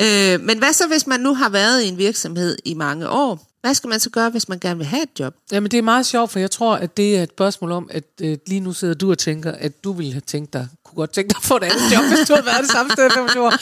øh, 0.00 0.40
men 0.40 0.58
hvad 0.58 0.72
så, 0.72 0.86
hvis 0.88 1.06
man 1.06 1.20
nu 1.20 1.34
har 1.34 1.48
været 1.48 1.82
i 1.82 1.88
en 1.88 1.98
virksomhed 1.98 2.56
i 2.64 2.74
mange 2.74 3.08
år? 3.08 3.45
Hvad 3.66 3.74
skal 3.74 3.88
man 3.88 4.00
så 4.00 4.10
gøre, 4.10 4.30
hvis 4.30 4.48
man 4.48 4.58
gerne 4.58 4.76
vil 4.78 4.86
have 4.86 5.02
et 5.02 5.20
job? 5.20 5.34
Jamen 5.52 5.70
det 5.70 5.78
er 5.78 5.82
meget 5.82 6.06
sjovt, 6.06 6.30
for 6.30 6.38
jeg 6.38 6.50
tror, 6.50 6.76
at 6.76 6.96
det 6.96 7.18
er 7.18 7.22
et 7.22 7.28
spørgsmål 7.30 7.72
om, 7.72 7.88
at 7.92 8.04
øh, 8.22 8.38
lige 8.46 8.60
nu 8.60 8.72
sidder 8.72 8.94
du 8.94 9.10
og 9.10 9.18
tænker, 9.18 9.52
at 9.52 9.84
du 9.84 9.92
ville 9.92 10.12
have 10.12 10.20
tænkt 10.20 10.52
dig, 10.52 10.68
kunne 10.84 10.96
godt 10.96 11.10
tænke 11.12 11.28
dig 11.28 11.36
at 11.36 11.42
få 11.44 11.56
et 11.56 11.62
andet 11.62 11.92
job, 11.94 12.04
hvis 12.04 12.28
du 12.28 12.34
havde 12.34 12.46
været 12.46 12.62
det 12.62 12.70
samme 12.70 12.92
sted 12.92 13.06
i 13.06 13.10
25 13.14 13.44
år. 13.46 13.52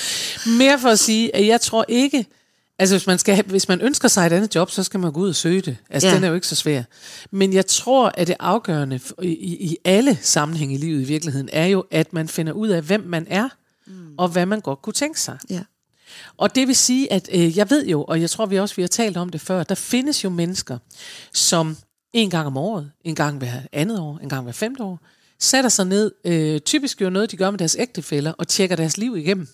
Mere 0.58 0.78
for 0.78 0.88
at 0.88 0.98
sige, 0.98 1.36
at 1.36 1.46
jeg 1.46 1.60
tror 1.60 1.84
ikke, 1.88 2.26
altså 2.78 2.94
hvis 2.94 3.06
man, 3.06 3.18
skal, 3.18 3.44
hvis 3.46 3.68
man 3.68 3.80
ønsker 3.80 4.08
sig 4.08 4.26
et 4.26 4.32
andet 4.32 4.54
job, 4.54 4.70
så 4.70 4.82
skal 4.82 5.00
man 5.00 5.12
gå 5.12 5.20
ud 5.20 5.28
og 5.28 5.34
søge 5.34 5.60
det. 5.60 5.76
Altså 5.90 6.08
Ja. 6.08 6.14
den 6.14 6.24
er 6.24 6.28
jo 6.28 6.34
ikke 6.34 6.46
så 6.46 6.56
svær. 6.56 6.82
Men 7.30 7.52
jeg 7.52 7.66
tror, 7.66 8.12
at 8.14 8.26
det 8.26 8.36
afgørende 8.40 9.00
i, 9.22 9.28
i 9.70 9.76
alle 9.84 10.18
sammenhænge 10.22 10.74
i 10.74 10.78
livet 10.78 11.00
i 11.00 11.04
virkeligheden, 11.04 11.48
er 11.52 11.66
jo, 11.66 11.84
at 11.90 12.12
man 12.12 12.28
finder 12.28 12.52
ud 12.52 12.68
af, 12.68 12.82
hvem 12.82 13.04
man 13.06 13.26
er, 13.30 13.48
mm. 13.86 13.92
og 14.18 14.28
hvad 14.28 14.46
man 14.46 14.60
godt 14.60 14.82
kunne 14.82 14.92
tænke 14.92 15.20
sig. 15.20 15.38
Ja. 15.50 15.60
Og 16.37 16.55
det 16.55 16.68
vil 16.68 16.77
sige, 16.77 17.12
at 17.12 17.29
øh, 17.33 17.59
jeg 17.59 17.70
ved 17.70 17.87
jo, 17.87 18.05
og 18.05 18.20
jeg 18.20 18.31
tror 18.31 18.46
vi 18.46 18.59
også, 18.59 18.77
vi 18.77 18.83
har 18.83 18.88
talt 18.88 19.16
om 19.16 19.29
det 19.29 19.40
før, 19.40 19.62
der 19.62 19.74
findes 19.74 20.24
jo 20.24 20.31
mennesker, 20.31 20.79
som 21.33 21.77
en 22.12 22.31
gang 22.31 22.46
om 22.46 22.57
året, 22.57 22.90
en 23.05 23.14
gang 23.14 23.38
hver 23.38 23.53
andet 23.72 23.98
år, 23.98 24.18
en 24.22 24.29
gang 24.29 24.42
hver 24.42 24.53
femte 24.53 24.83
år, 24.83 25.00
sætter 25.40 25.70
sig 25.70 25.87
ned, 25.87 26.12
øh, 26.24 26.61
typisk 26.61 27.00
jo 27.00 27.11
noget, 27.11 27.31
de 27.31 27.37
gør 27.37 27.50
med 27.50 27.59
deres 27.59 27.77
ægtefæller, 27.79 28.33
og 28.38 28.48
tjekker 28.48 28.77
deres 28.77 28.96
liv 28.96 29.16
igennem. 29.16 29.48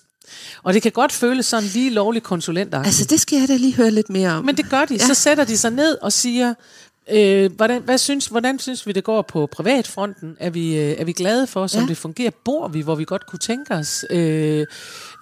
Og 0.63 0.75
det 0.75 0.83
kan 0.83 0.93
godt 0.93 1.13
føles 1.13 1.47
sådan 1.47 1.69
lige 1.69 1.91
lovligt 1.91 2.25
konsulentagtigt. 2.25 2.87
Altså, 2.87 3.05
det 3.05 3.21
skal 3.21 3.39
jeg 3.39 3.49
da 3.49 3.57
lige 3.57 3.75
høre 3.75 3.91
lidt 3.91 4.11
mere 4.11 4.31
om. 4.31 4.45
Men 4.45 4.57
det 4.57 4.71
gør 4.71 4.85
de. 4.85 4.95
Ja. 4.95 5.07
Så 5.07 5.15
sætter 5.15 5.45
de 5.45 5.59
sig 5.59 5.71
ned 5.71 5.99
og 6.03 6.13
siger, 6.13 6.55
Øh, 7.13 7.53
hvordan, 7.57 7.83
hvad 7.83 7.99
synes, 7.99 8.27
hvordan 8.27 8.59
synes 8.59 8.87
vi, 8.87 8.93
det 8.93 9.05
går 9.05 9.23
på 9.23 9.47
privatfronten? 9.47 10.37
Er 10.41 10.51
vi, 10.51 10.77
øh, 10.79 10.95
er 10.99 11.05
vi 11.05 11.13
glade 11.13 11.47
for, 11.47 11.67
som 11.67 11.79
Ja. 11.79 11.83
ja. 11.83 11.89
det 11.89 11.97
fungerer? 11.97 12.31
Bor 12.45 12.69
vi, 12.69 12.81
hvor 12.81 12.95
vi 12.95 13.05
godt 13.05 13.27
kunne 13.27 13.39
tænke 13.39 13.75
os? 13.75 14.05
Øh, 14.11 14.67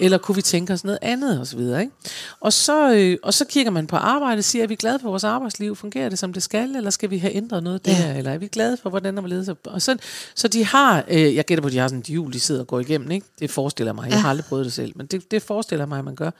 eller 0.00 0.18
kunne 0.18 0.34
vi 0.34 0.42
tænke 0.42 0.72
os 0.72 0.84
noget 0.84 0.98
andet? 1.02 1.40
Og 1.40 1.46
så, 1.46 1.56
videre, 1.56 1.80
ikke? 1.80 1.92
Og, 2.40 2.52
så, 2.52 2.92
øh, 2.94 3.16
og 3.22 3.34
så 3.34 3.44
kigger 3.44 3.70
man 3.70 3.86
på 3.86 3.96
arbejde 3.96 4.38
og 4.38 4.44
siger, 4.44 4.62
er 4.62 4.66
vi 4.66 4.74
glade 4.74 4.98
for 4.98 5.08
vores 5.08 5.24
arbejdsliv? 5.24 5.76
Fungerer 5.76 6.08
det, 6.08 6.18
som 6.18 6.32
det 6.32 6.42
skal? 6.42 6.76
Eller 6.76 6.90
skal 6.90 7.10
vi 7.10 7.18
have 7.18 7.34
ændret 7.34 7.62
noget 7.62 7.84
der? 7.86 7.92
Ja. 7.92 8.18
Eller 8.18 8.30
er 8.30 8.38
vi 8.38 8.46
glade 8.46 8.76
for, 8.82 8.90
hvordan 8.90 9.14
der 9.14 9.20
var 9.20 9.28
ledet? 9.28 9.56
Og 9.66 9.82
så, 9.82 9.96
så 10.34 10.48
de 10.48 10.64
har, 10.64 11.04
øh, 11.08 11.34
jeg 11.34 11.44
gætter 11.44 11.62
på, 11.62 11.66
at 11.66 11.72
de 11.72 11.78
har 11.78 11.88
sådan 11.88 11.98
et 12.00 12.06
hjul, 12.06 12.32
de 12.32 12.40
sidder 12.40 12.60
og 12.60 12.66
går 12.66 12.80
igennem. 12.80 13.10
Ikke? 13.10 13.26
Det 13.40 13.50
forestiller 13.50 13.92
mig. 13.92 14.10
Jeg 14.10 14.20
har 14.22 14.30
aldrig 14.30 14.44
prøvet 14.44 14.64
det 14.64 14.72
selv, 14.72 14.92
men 14.96 15.06
det, 15.06 15.30
det 15.30 15.42
forestiller 15.42 15.86
mig, 15.86 15.98
at 15.98 16.04
man 16.04 16.14
gør. 16.14 16.30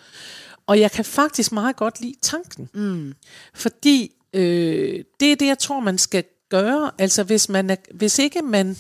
Og 0.67 0.81
jeg 0.81 0.91
kan 0.93 1.05
faktisk 1.05 1.53
meget 1.53 1.77
godt 1.77 2.01
lide 2.01 2.15
tanken. 2.23 2.69
Mm. 2.75 3.15
Fordi 3.55 4.13
øh, 4.33 5.05
det 5.21 5.33
er 5.33 5.37
det, 5.37 5.47
jeg 5.47 5.59
tror, 5.59 5.81
man 5.81 5.99
skal 5.99 6.25
gøre. 6.49 6.91
Altså 6.99 7.23
hvis, 7.23 7.49
man 7.49 7.71
er, 7.71 7.77
hvis 7.95 8.19
ikke 8.19 8.43
man... 8.43 8.77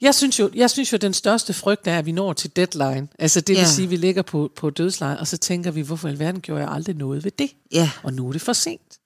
Jeg 0.00 0.14
synes, 0.14 0.38
jo, 0.40 0.50
jeg 0.54 0.70
synes 0.70 0.92
jo, 0.92 0.96
den 0.96 1.14
største 1.14 1.52
frygt 1.52 1.86
er, 1.86 1.98
at 1.98 2.06
vi 2.06 2.12
når 2.12 2.32
til 2.32 2.56
deadline. 2.56 3.08
Altså 3.18 3.40
det 3.40 3.48
vil 3.48 3.60
Ja. 3.60 3.66
sige, 3.68 3.84
at 3.84 3.90
vi 3.90 3.96
ligger 3.96 4.22
på, 4.22 4.52
på 4.56 4.70
dødsleje, 4.70 5.18
og 5.18 5.26
så 5.26 5.36
tænker 5.36 5.70
vi, 5.70 5.80
hvorfor 5.80 6.08
i 6.08 6.10
alverden 6.10 6.40
gjorde 6.40 6.62
jeg 6.62 6.70
aldrig 6.72 6.96
noget 6.96 7.24
ved 7.24 7.30
det? 7.38 7.50
Ja. 7.72 7.90
Og 8.02 8.12
nu 8.12 8.28
er 8.28 8.32
det 8.32 8.40
for 8.40 8.52
sent. 8.52 8.98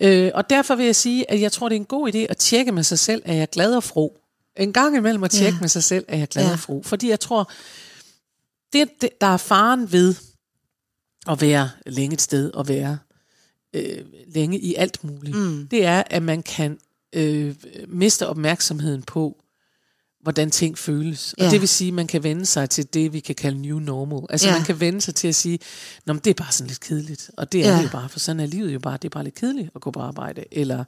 Øh, 0.00 0.30
og 0.34 0.50
derfor 0.50 0.74
vil 0.74 0.86
jeg 0.86 0.96
sige, 0.96 1.30
at 1.30 1.40
jeg 1.40 1.52
tror, 1.52 1.68
det 1.68 1.76
er 1.76 1.80
en 1.80 1.84
god 1.86 2.14
idé 2.14 2.18
at 2.18 2.36
tjekke 2.36 2.72
med 2.72 2.82
sig 2.82 2.98
selv, 2.98 3.22
er 3.24 3.34
jeg 3.34 3.48
glad 3.50 3.74
og 3.74 3.84
fro? 3.84 4.18
En 4.56 4.72
gang 4.72 4.96
imellem 4.96 5.24
at 5.24 5.30
tjekke 5.30 5.56
Ja. 5.56 5.60
med 5.60 5.68
sig 5.68 5.82
selv, 5.82 6.04
er 6.08 6.18
jeg 6.18 6.28
glad 6.28 6.44
ja. 6.46 6.52
og 6.52 6.58
fro? 6.58 6.82
Fordi 6.82 7.08
jeg 7.08 7.20
tror, 7.20 7.50
det, 8.72 8.88
det, 9.00 9.20
der 9.20 9.26
er 9.26 9.36
faren 9.36 9.92
ved 9.92 10.14
at 11.28 11.40
være 11.40 11.70
længe 11.86 12.14
et 12.14 12.20
sted 12.20 12.50
og 12.50 12.68
være 12.68 12.98
øh, 13.76 14.04
længe 14.34 14.58
i 14.58 14.74
alt 14.74 15.04
muligt, 15.04 15.36
mm. 15.36 15.68
det 15.70 15.84
er, 15.84 16.02
at 16.10 16.22
man 16.22 16.42
kan 16.42 16.78
øh, 17.12 17.54
miste 17.88 18.28
opmærksomheden 18.28 19.02
på, 19.02 19.42
hvordan 20.22 20.50
ting 20.50 20.78
føles. 20.78 21.32
Og 21.32 21.44
Ja. 21.44 21.50
det 21.50 21.60
vil 21.60 21.68
sige, 21.68 21.88
at 21.88 21.94
man 21.94 22.06
kan 22.06 22.22
vende 22.22 22.46
sig 22.46 22.70
til 22.70 22.94
det, 22.94 23.12
vi 23.12 23.20
kan 23.20 23.34
kalde 23.34 23.62
new 23.62 23.78
normal. 23.78 24.26
Altså 24.30 24.48
Ja. 24.48 24.54
man 24.54 24.64
kan 24.64 24.80
vende 24.80 25.00
sig 25.00 25.14
til 25.14 25.28
at 25.28 25.34
sige, 25.34 25.58
Nå, 26.06 26.12
men 26.12 26.20
det 26.24 26.30
er 26.30 26.34
bare 26.34 26.52
sådan 26.52 26.68
lidt 26.68 26.80
kedeligt. 26.80 27.30
Og 27.36 27.52
det 27.52 27.66
er 27.66 27.70
Ja. 27.70 27.76
det 27.78 27.84
jo 27.84 27.88
bare, 27.92 28.08
for 28.08 28.18
sådan 28.18 28.40
er 28.40 28.46
livet 28.46 28.74
jo 28.74 28.78
bare. 28.78 28.92
Det 29.02 29.04
er 29.04 29.08
bare 29.10 29.24
lidt 29.24 29.34
kedeligt 29.34 29.70
at 29.74 29.80
gå 29.80 29.90
på 29.90 30.00
arbejde. 30.00 30.44
Eller 30.52 30.84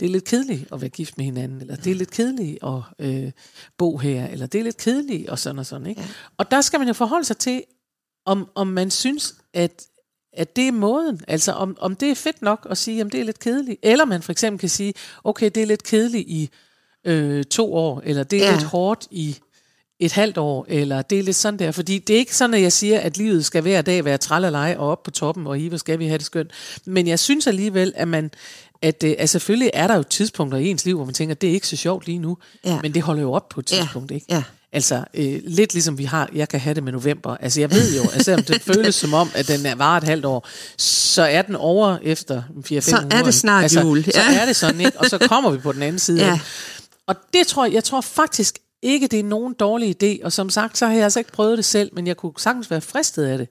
det 0.00 0.06
er 0.06 0.10
lidt 0.10 0.24
kedeligt 0.24 0.72
at 0.72 0.80
være 0.80 0.90
gift 0.90 1.16
med 1.16 1.24
hinanden. 1.24 1.60
Eller 1.60 1.76
det 1.76 1.90
er 1.90 1.94
lidt 1.94 2.10
kedeligt 2.10 2.58
at 2.64 2.80
øh, 2.98 3.30
bo 3.78 3.96
her. 3.96 4.26
Eller 4.26 4.46
det 4.46 4.58
er 4.58 4.62
lidt 4.64 4.76
kedeligt 4.76 5.28
og 5.28 5.38
sådan 5.38 5.58
og 5.58 5.66
sådan. 5.66 5.86
Ikke? 5.86 6.00
Ja. 6.00 6.06
Og 6.38 6.50
der 6.50 6.60
skal 6.60 6.78
man 6.78 6.88
jo 6.88 6.94
forholde 6.94 7.24
sig 7.24 7.36
til, 7.38 7.62
om, 8.26 8.48
om 8.54 8.66
man 8.66 8.90
synes, 8.90 9.34
at 9.54 9.82
at 10.32 10.56
det 10.56 10.68
er 10.68 10.72
måden. 10.72 11.20
Altså 11.28 11.52
om, 11.52 11.76
om 11.80 11.96
det 11.96 12.10
er 12.10 12.14
fedt 12.14 12.42
nok 12.42 12.66
at 12.70 12.78
sige, 12.78 13.00
at 13.00 13.12
det 13.12 13.20
er 13.20 13.24
lidt 13.24 13.38
kedeligt. 13.38 13.78
Eller 13.82 14.04
man 14.04 14.22
for 14.22 14.32
eksempel 14.32 14.60
kan 14.60 14.68
sige, 14.68 14.94
okay, 15.24 15.50
det 15.54 15.62
er 15.62 15.66
lidt 15.66 15.82
kedeligt 15.82 16.28
i 16.28 16.50
øh, 17.06 17.44
to 17.44 17.74
år, 17.74 18.02
eller 18.04 18.22
det 18.24 18.36
er 18.38 18.40
Ja. 18.44 18.50
ja. 18.50 18.56
lidt 18.56 18.64
hårdt 18.64 19.06
i 19.10 19.36
et 20.00 20.12
halvt 20.12 20.38
år, 20.38 20.66
eller 20.68 21.02
det 21.02 21.18
er 21.18 21.22
lidt 21.22 21.36
sådan 21.36 21.58
der. 21.58 21.70
Fordi 21.70 21.98
det 21.98 22.14
er 22.14 22.18
ikke 22.18 22.36
sådan, 22.36 22.54
at 22.54 22.62
jeg 22.62 22.72
siger, 22.72 23.00
at 23.00 23.16
livet 23.16 23.44
skal 23.44 23.62
hver 23.62 23.82
dag 23.82 24.04
være 24.04 24.18
trallerlej 24.18 24.74
og 24.78 24.88
op 24.88 25.02
på 25.02 25.10
toppen, 25.10 25.46
og 25.46 25.58
i, 25.58 25.66
hvor 25.68 25.76
skal 25.78 25.98
vi 25.98 26.06
have 26.06 26.18
det 26.18 26.26
skønt. 26.26 26.50
Men 26.84 27.06
jeg 27.06 27.18
synes 27.18 27.46
alligevel, 27.46 27.92
at 27.96 28.08
man 28.08 28.30
at, 28.82 29.04
øh, 29.04 29.14
at 29.18 29.30
selvfølgelig 29.30 29.70
er 29.74 29.86
der 29.86 29.94
jo 29.96 30.02
tidspunkter 30.02 30.58
i 30.58 30.66
ens 30.68 30.84
liv, 30.84 30.96
hvor 30.96 31.04
man 31.04 31.14
tænker, 31.14 31.34
det 31.34 31.48
er 31.48 31.54
ikke 31.54 31.68
så 31.68 31.76
sjovt 31.76 32.06
lige 32.06 32.18
nu, 32.18 32.38
Ja. 32.64 32.78
men 32.82 32.94
det 32.94 33.02
holder 33.02 33.22
jo 33.22 33.32
op 33.32 33.48
på 33.48 33.60
et 33.60 33.72
Ja. 33.72 33.76
tidspunkt, 33.76 34.10
ikke? 34.10 34.26
Ja. 34.30 34.42
Altså, 34.74 35.04
øh, 35.14 35.40
lidt 35.44 35.72
ligesom 35.72 35.98
vi 35.98 36.04
har, 36.04 36.28
jeg 36.34 36.48
kan 36.48 36.60
have 36.60 36.74
det 36.74 36.82
med 36.82 36.92
november. 36.92 37.36
Altså, 37.36 37.60
jeg 37.60 37.70
ved 37.70 37.96
jo, 37.96 38.02
at 38.14 38.24
selvom 38.24 38.44
det 38.44 38.62
føles 38.74 38.94
som 38.94 39.14
om, 39.14 39.30
at 39.34 39.48
den 39.48 39.66
er 39.66 39.74
varet 39.74 40.02
et 40.02 40.08
halvt 40.08 40.24
år, 40.24 40.48
så 40.78 41.22
er 41.22 41.42
den 41.42 41.56
over 41.56 41.98
efter 42.02 42.42
4-5 42.42 42.80
Så 42.80 42.96
uger. 43.04 43.16
er 43.18 43.22
det 43.22 43.34
snart 43.34 43.62
altså, 43.62 43.80
jul, 43.80 44.04
Så 44.04 44.10
ja. 44.14 44.40
er 44.40 44.46
det 44.46 44.56
sådan, 44.56 44.80
ikke? 44.80 45.00
Og 45.00 45.06
så 45.06 45.18
kommer 45.18 45.50
vi 45.50 45.58
på 45.58 45.72
den 45.72 45.82
anden 45.82 45.98
side. 45.98 46.24
Ja. 46.26 46.40
Og 47.06 47.16
det 47.34 47.46
tror 47.46 47.64
jeg, 47.64 47.74
jeg 47.74 47.84
tror 47.84 48.00
faktisk 48.00 48.58
ikke, 48.82 49.06
det 49.06 49.18
er 49.18 49.24
nogen 49.24 49.54
dårlig 49.54 50.02
idé. 50.02 50.24
Og 50.24 50.32
som 50.32 50.50
sagt, 50.50 50.78
så 50.78 50.86
har 50.86 50.94
jeg 50.94 51.04
altså 51.04 51.20
ikke 51.20 51.32
prøvet 51.32 51.56
det 51.58 51.64
selv, 51.64 51.90
men 51.94 52.06
jeg 52.06 52.16
kunne 52.16 52.32
sagtens 52.38 52.70
være 52.70 52.80
fristet 52.80 53.24
af 53.24 53.38
det. 53.38 53.48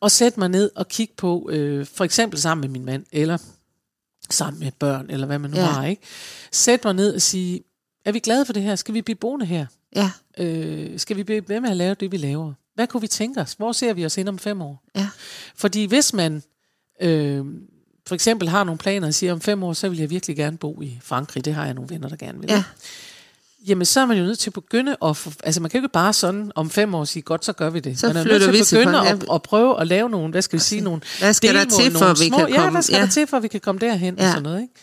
Og 0.00 0.10
sætte 0.10 0.40
mig 0.40 0.48
ned 0.48 0.70
og 0.76 0.88
kigge 0.88 1.14
på, 1.16 1.48
øh, 1.52 1.86
for 1.94 2.04
eksempel 2.04 2.40
sammen 2.40 2.60
med 2.60 2.68
min 2.68 2.84
mand, 2.84 3.04
eller 3.12 3.38
sammen 4.30 4.60
med 4.60 4.72
børn, 4.78 5.06
eller 5.10 5.26
hvad 5.26 5.38
man 5.38 5.50
nu 5.50 5.56
Ja. 5.56 5.62
ja. 5.62 5.68
har, 5.68 5.86
ikke? 5.86 6.02
Sætte 6.52 6.86
mig 6.86 6.94
ned 6.94 7.14
og 7.14 7.22
sige, 7.22 7.60
er 8.04 8.12
vi 8.12 8.18
glade 8.18 8.46
for 8.46 8.52
det 8.52 8.62
her? 8.62 8.76
Skal 8.76 8.94
vi 8.94 9.02
blive 9.02 9.16
boende 9.16 9.46
her? 9.46 9.66
Ja. 9.96 10.10
Øh, 10.38 10.98
skal 10.98 11.16
vi 11.16 11.22
blive 11.22 11.42
ved 11.48 11.60
med 11.60 11.70
at 11.70 11.76
lave 11.76 11.94
det, 11.94 12.12
vi 12.12 12.16
laver? 12.16 12.52
Hvad 12.74 12.86
kunne 12.86 13.00
vi 13.00 13.06
tænke 13.06 13.40
os? 13.40 13.52
Hvor 13.52 13.72
ser 13.72 13.92
vi 13.92 14.04
os 14.06 14.16
ind 14.18 14.28
om 14.28 14.38
fem 14.38 14.62
år? 14.62 14.82
Ja. 14.96 15.08
Fordi 15.56 15.84
hvis 15.84 16.12
man 16.12 16.42
øh, 17.02 17.44
for 18.06 18.14
eksempel 18.14 18.48
har 18.48 18.64
nogle 18.64 18.78
planer 18.78 19.06
og 19.06 19.14
siger, 19.14 19.32
om 19.32 19.40
fem 19.40 19.62
år, 19.62 19.72
så 19.72 19.88
vil 19.88 19.98
jeg 19.98 20.10
virkelig 20.10 20.36
gerne 20.36 20.56
bo 20.58 20.82
i 20.82 20.98
Frankrig. 21.02 21.44
Det 21.44 21.54
har 21.54 21.64
jeg 21.64 21.74
nogle 21.74 21.90
venner, 21.90 22.08
der 22.08 22.16
gerne 22.16 22.40
vil. 22.40 22.50
Ja. 22.50 22.64
Jamen, 23.66 23.84
så 23.84 24.00
er 24.00 24.06
man 24.06 24.18
jo 24.18 24.24
nødt 24.24 24.38
til 24.38 24.50
at 24.50 24.54
begynde 24.54 24.96
at... 25.04 25.16
få- 25.16 25.32
Altså, 25.44 25.60
man 25.60 25.70
kan 25.70 25.80
jo 25.80 25.84
ikke 25.84 25.92
bare 25.92 26.12
sådan 26.12 26.52
om 26.54 26.70
fem 26.70 26.94
år 26.94 27.04
sige, 27.04 27.22
godt, 27.22 27.44
så 27.44 27.52
gør 27.52 27.70
vi 27.70 27.80
det. 27.80 27.98
Så 27.98 28.06
man 28.06 28.16
er 28.16 28.22
flytter 28.22 28.52
nødt 28.52 28.66
til 28.66 28.76
at 28.76 28.86
begynde 28.86 29.08
at, 29.08 29.24
at, 29.34 29.42
prøve 29.42 29.80
at 29.80 29.86
lave 29.86 30.10
nogle, 30.10 30.30
hvad 30.30 30.42
skal 30.42 30.58
vi 30.58 30.62
sige, 30.64 30.80
nogle 30.80 31.00
Hvad 31.18 31.32
skal 31.32 31.54
der 31.54 31.64
til, 31.64 31.92
for 31.92 32.00
nogle 32.00 32.18
vi 32.20 32.26
små, 32.28 32.36
kan 32.38 32.48
Ja, 32.48 32.56
komme- 32.56 32.70
hvad 32.70 32.82
skal 32.82 32.94
ja. 32.96 33.00
der 33.02 33.08
til, 33.08 33.26
for 33.26 33.36
at 33.36 33.42
vi 33.42 33.48
kan 33.48 33.60
komme 33.60 33.78
derhen 33.78 34.14
Ja. 34.18 34.24
og 34.24 34.28
sådan 34.30 34.42
noget, 34.42 34.60
ikke? 34.62 34.74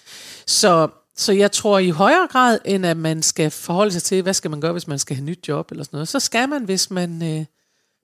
Så, 0.48 0.88
så 1.18 1.34
jeg 1.34 1.52
tror 1.52 1.80
i 1.80 1.90
højere 1.90 2.28
grad, 2.32 2.60
end 2.66 2.86
at 2.86 2.98
man 2.98 3.24
skal 3.24 3.52
forholde 3.52 3.92
sig 3.92 4.04
til, 4.04 4.22
hvad 4.22 4.34
skal 4.34 4.52
man 4.52 4.62
gøre, 4.62 4.72
hvis 4.72 4.88
man 4.88 5.00
skal 5.00 5.16
have 5.16 5.26
nyt 5.26 5.48
job 5.48 5.72
eller 5.72 5.84
sådan 5.84 5.96
noget, 5.98 6.08
så 6.08 6.20
skal 6.20 6.50
man, 6.50 6.64
hvis 6.64 6.92
man... 6.92 7.40
Øh, 7.40 7.46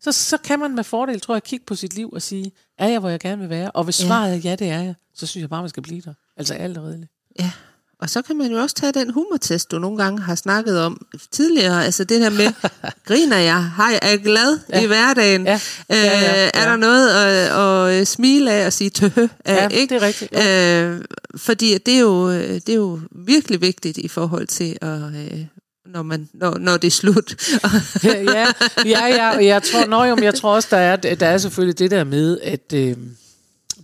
så, 0.03 0.11
så 0.11 0.37
kan 0.37 0.59
man 0.59 0.75
med 0.75 0.83
fordel, 0.83 1.19
tror 1.21 1.35
jeg, 1.35 1.43
kigge 1.43 1.65
på 1.65 1.75
sit 1.75 1.93
liv 1.95 2.09
og 2.13 2.21
sige, 2.21 2.51
er 2.77 2.87
jeg, 2.87 2.99
hvor 2.99 3.09
jeg 3.09 3.19
gerne 3.19 3.39
vil 3.41 3.49
være? 3.49 3.71
Og 3.71 3.83
hvis 3.83 4.01
Ja. 4.01 4.07
svaret 4.07 4.33
er, 4.33 4.37
ja, 4.37 4.55
det 4.55 4.69
er 4.69 4.81
jeg, 4.81 4.95
så 5.13 5.27
synes 5.27 5.41
jeg 5.41 5.49
bare, 5.49 5.61
man 5.61 5.69
skal 5.69 5.83
blive 5.83 6.01
der. 6.01 6.13
Altså 6.37 6.53
allerede. 6.53 7.07
Ja, 7.39 7.51
og 8.01 8.09
så 8.09 8.21
kan 8.21 8.37
man 8.37 8.51
jo 8.51 8.57
også 8.57 8.75
tage 8.75 8.91
den 8.91 9.09
humortest, 9.13 9.71
du 9.71 9.79
nogle 9.79 9.97
gange 9.97 10.21
har 10.21 10.35
snakket 10.35 10.79
om 10.79 11.05
tidligere. 11.31 11.85
Altså 11.85 12.03
det 12.03 12.19
her 12.19 12.29
med, 12.29 12.47
griner 13.07 13.37
jeg? 13.37 13.63
Har 13.63 13.89
jeg 13.89 13.99
er 14.01 14.09
jeg 14.09 14.19
glad 14.19 14.59
ja. 14.69 14.81
i 14.81 14.85
hverdagen? 14.85 15.45
Ja. 15.45 15.53
Øh, 15.53 15.59
Ja, 15.89 16.03
ja, 16.03 16.49
Er 16.53 16.61
ja. 16.63 16.69
der 16.69 16.75
noget 16.75 17.09
at, 17.09 17.99
at 18.01 18.07
smile 18.07 18.51
af 18.51 18.65
og 18.65 18.73
sige 18.73 18.89
tøhø? 18.89 19.27
Ja, 19.47 19.55
af, 19.55 19.67
ikke? 19.71 19.95
det 19.95 20.03
er 20.03 20.07
rigtigt, 20.07 20.31
Øh, 20.37 21.01
fordi 21.35 21.77
det 21.77 21.93
er, 21.93 21.99
jo, 21.99 22.31
det 22.41 22.69
er 22.69 22.75
jo 22.75 22.99
virkelig 23.11 23.61
vigtigt 23.61 23.97
i 23.97 24.07
forhold 24.07 24.47
til, 24.47 24.77
at, 24.81 24.99
øh, 25.03 25.45
når, 25.85 26.01
man, 26.01 26.29
når, 26.33 26.57
når 26.57 26.77
det 26.77 26.87
er 26.87 26.91
slut. 26.91 27.35
ja, 28.03 28.47
ja, 28.85 29.07
ja, 29.07 29.45
jeg 29.45 29.63
tror, 29.63 29.85
nå, 29.85 30.03
jo, 30.03 30.15
men 30.15 30.23
jeg 30.23 30.35
tror 30.35 30.55
også, 30.55 30.67
der 30.71 30.77
er, 30.77 30.95
der 30.95 31.27
er 31.27 31.37
selvfølgelig 31.37 31.79
det 31.79 31.91
der 31.91 32.03
med, 32.03 32.39
at 32.43 32.73
øh, 32.73 32.95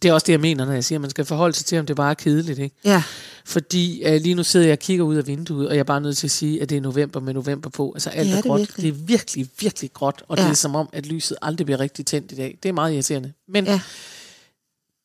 det 0.02 0.10
er 0.10 0.14
også 0.14 0.26
det, 0.26 0.34
jeg 0.34 0.40
mener, 0.40 0.66
når 0.66 0.74
jeg 0.74 0.84
siger, 0.84 0.98
at 0.98 1.02
man 1.02 1.10
skal 1.10 1.26
forholde 1.26 1.56
sig 1.56 1.66
til, 1.66 1.80
om 1.80 1.86
det 1.86 1.96
bare 1.96 2.10
er 2.10 2.14
kedeligt. 2.14 2.60
Ikke? 2.60 2.76
ja, 2.86 3.04
Fordi 3.48 4.04
øh, 4.04 4.22
lige 4.22 4.36
nu 4.36 4.44
sidder 4.44 4.66
jeg 4.66 4.74
og 4.74 4.80
kigger 4.80 5.06
ud 5.06 5.16
af 5.16 5.28
vinduet, 5.28 5.68
og 5.68 5.74
jeg 5.74 5.80
er 5.80 5.84
bare 5.84 6.02
nødt 6.02 6.18
til 6.18 6.28
at 6.28 6.32
sige, 6.32 6.62
at 6.62 6.70
det 6.70 6.78
er 6.78 6.82
november 6.82 7.20
med 7.20 7.34
november 7.34 7.70
på. 7.70 7.92
Altså 7.96 8.10
alt 8.10 8.26
Det 8.28 8.34
er 8.34 8.38
er, 8.38 8.42
det 8.42 8.50
gråt. 8.50 8.60
virkelig. 8.60 8.84
Det 8.94 9.02
er 9.02 9.06
virkelig, 9.06 9.50
virkelig 9.60 9.94
gråt, 9.94 10.24
og 10.28 10.38
Ja. 10.38 10.44
det 10.44 10.50
er 10.50 10.54
som 10.54 10.76
om, 10.76 10.90
at 10.94 11.06
lyset 11.06 11.38
aldrig 11.42 11.66
bliver 11.66 11.80
rigtig 11.80 12.06
tændt 12.06 12.32
i 12.32 12.36
dag. 12.36 12.58
Det 12.64 12.70
er 12.70 12.74
meget 12.74 12.94
irriterende. 12.94 13.34
Men 13.48 13.66
Ja. 13.66 13.82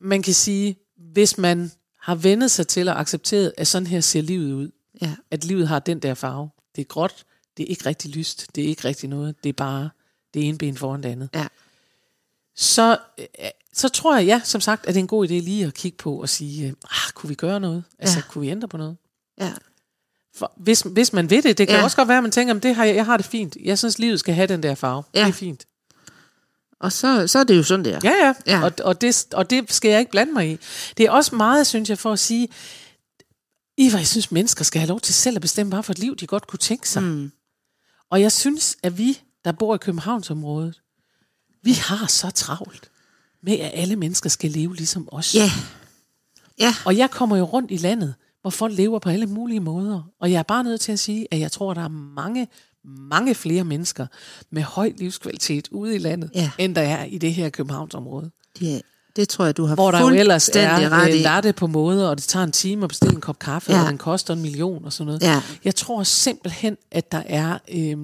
man 0.01 0.23
kan 0.23 0.35
sige, 0.35 0.77
hvis 0.97 1.39
man 1.39 1.73
har 2.01 2.15
vendet 2.15 2.51
sig 2.51 2.67
til 2.69 2.89
at 2.89 2.97
acceptere, 2.97 3.53
at 3.57 3.67
sådan 3.67 3.87
her 3.87 4.01
ser 4.01 4.21
livet 4.23 4.53
ud, 4.53 4.71
ja, 5.03 5.15
at 5.31 5.45
livet 5.45 5.69
har 5.69 5.79
den 5.79 5.99
der 5.99 6.15
farve. 6.15 6.49
Det 6.77 6.81
er 6.83 6.87
gråt, 6.87 7.25
det 7.57 7.63
er 7.63 7.67
ikke 7.67 7.87
rigtig 7.87 8.11
lyst, 8.11 8.47
det 8.55 8.65
er 8.65 8.69
ikke 8.69 8.85
rigtig 8.85 9.09
noget, 9.09 9.35
det 9.43 9.49
er 9.49 9.53
bare 9.53 9.91
det 10.35 10.49
ene 10.49 10.59
ben 10.59 10.77
foran 10.77 11.03
det 11.03 11.09
andet. 11.09 11.29
ja. 11.35 11.47
Så, 12.57 12.97
øh, 13.19 13.27
så 13.75 13.89
tror 13.89 14.17
jeg, 14.17 14.27
ja, 14.27 14.41
som 14.45 14.61
sagt, 14.61 14.87
at 14.87 14.95
det 14.95 15.01
er 15.01 15.03
en 15.03 15.07
god 15.07 15.27
idé 15.29 15.33
lige 15.33 15.67
at 15.67 15.75
kigge 15.75 15.97
på 15.99 16.21
og 16.23 16.29
sige, 16.29 16.75
ah, 16.91 17.13
kunne 17.15 17.29
vi 17.29 17.35
gøre 17.35 17.61
noget? 17.61 17.85
Altså, 17.99 18.17
Ja. 18.19 18.23
kunne 18.29 18.43
vi 18.43 18.49
ændre 18.51 18.69
på 18.69 18.77
noget? 18.77 18.97
ja. 19.41 19.53
For, 20.35 20.53
hvis, 20.57 20.81
hvis 20.81 21.13
man 21.13 21.31
ved 21.31 21.43
det, 21.43 21.59
det 21.59 21.69
kan 21.69 21.77
Ja. 21.77 21.85
også 21.85 21.97
godt 21.97 22.09
være, 22.09 22.17
at 22.19 22.23
man 22.25 22.31
tænker, 22.33 22.55
det 22.55 22.75
har 22.75 22.85
jeg, 22.85 22.97
jeg 22.97 23.05
har 23.07 23.17
det 23.17 23.27
fint. 23.27 23.57
Jeg 23.65 23.79
synes, 23.79 23.99
livet 23.99 24.21
skal 24.21 24.35
have 24.35 24.47
den 24.47 24.63
der 24.63 24.75
farve. 24.75 25.03
Ja. 25.15 25.21
Det 25.21 25.29
er 25.29 25.33
fint. 25.33 25.67
Og 26.81 26.93
så, 26.93 27.27
så 27.27 27.39
er 27.39 27.45
det 27.45 27.57
jo 27.57 27.63
sådan, 27.63 27.85
det 27.85 27.95
er. 27.95 28.01
Ja, 28.05 28.13
ja. 28.27 28.35
Ja. 28.47 28.65
Og, 28.65 28.73
og, 28.85 29.01
det, 29.01 29.27
og 29.33 29.51
det 29.51 29.73
skal 29.73 29.91
jeg 29.91 30.01
ikke 30.01 30.11
blande 30.11 30.33
mig 30.33 30.51
i. 30.53 30.59
Det 30.97 31.07
er 31.07 31.11
også 31.11 31.35
meget, 31.35 31.67
synes 31.67 31.91
jeg, 31.91 31.99
for 31.99 32.13
at 32.13 32.19
sige, 32.19 32.49
i 33.77 33.91
hvad 33.91 34.01
jeg 34.01 34.07
synes, 34.07 34.31
mennesker 34.31 34.65
skal 34.65 34.79
have 34.81 34.89
lov 34.89 35.01
til 35.01 35.15
selv 35.15 35.37
at 35.37 35.43
bestemme, 35.43 35.71
bare 35.71 35.83
for 35.83 35.93
et 35.93 35.99
liv, 35.99 36.17
de 36.17 36.27
godt 36.27 36.47
kunne 36.47 36.59
tænke 36.59 36.89
sig. 36.89 37.03
Mm. 37.03 37.33
Og 38.11 38.21
jeg 38.21 38.33
synes, 38.33 38.77
at 38.83 38.99
vi, 38.99 39.21
der 39.45 39.53
bor 39.53 39.75
i 39.75 39.79
Københavnsområdet, 39.79 40.81
vi 41.63 41.73
har 41.73 42.07
så 42.07 42.31
travlt 42.31 42.91
med, 43.43 43.59
at 43.59 43.71
alle 43.75 43.97
mennesker 43.97 44.31
skal 44.31 44.51
leve 44.51 44.75
ligesom 44.77 45.09
os. 45.13 45.35
Ja, 45.35 45.51
ja, 46.59 46.75
Og 46.85 46.97
jeg 46.97 47.11
kommer 47.11 47.37
jo 47.37 47.45
rundt 47.45 47.71
i 47.71 47.77
landet, 47.77 48.15
hvor 48.41 48.51
folk 48.51 48.77
lever 48.77 48.99
på 48.99 49.09
alle 49.09 49.27
mulige 49.27 49.61
måder. 49.61 50.03
Og 50.21 50.33
jeg 50.33 50.39
er 50.39 50.43
bare 50.43 50.65
nødt 50.65 50.81
til 50.81 50.93
at 50.93 50.99
sige, 50.99 51.27
at 51.31 51.41
jeg 51.41 51.53
tror, 51.53 51.71
at 51.71 51.77
der 51.77 51.83
er 51.85 51.89
mange, 52.15 52.49
mange 52.85 53.35
flere 53.35 53.65
mennesker 53.65 54.07
med 54.51 54.63
høj 54.63 54.93
livskvalitet 54.99 55.69
ude 55.71 55.95
i 55.95 55.99
landet, 55.99 56.31
Ja. 56.35 56.51
end 56.59 56.75
der 56.75 56.81
er 56.83 57.05
i 57.05 57.19
det 57.19 57.35
her 57.35 57.49
Københavnsområde. 57.51 58.31
det, 58.61 58.83
det 59.17 59.29
tror 59.29 59.45
jeg, 59.45 59.57
du 59.57 59.65
har 59.65 59.75
Hvor 59.75 59.91
der 59.91 60.01
jo 60.01 60.09
ellers 60.09 60.49
er 60.49 60.89
ret 60.91 61.09
øh, 61.09 61.15
i. 61.19 61.23
latte 61.23 61.53
på 61.53 61.67
måder, 61.67 62.09
og 62.09 62.17
det 62.17 62.25
tager 62.25 62.45
en 62.45 62.53
time 62.53 62.83
at 62.85 62.89
bestille 62.89 63.15
en 63.15 63.21
kop 63.21 63.39
kaffe, 63.39 63.73
Ja. 63.73 63.79
ja. 63.79 63.85
og 63.85 63.91
den 63.91 63.99
koster 63.99 64.35
en 64.35 64.43
million 64.43 64.85
og 64.85 64.93
sådan 64.93 65.07
noget. 65.07 65.23
Ja. 65.23 65.43
Jeg 65.65 65.75
tror 65.75 66.03
simpelthen, 66.03 66.77
at 66.91 67.13
der 67.13 67.23
er... 67.27 67.59
Øh, 67.73 67.97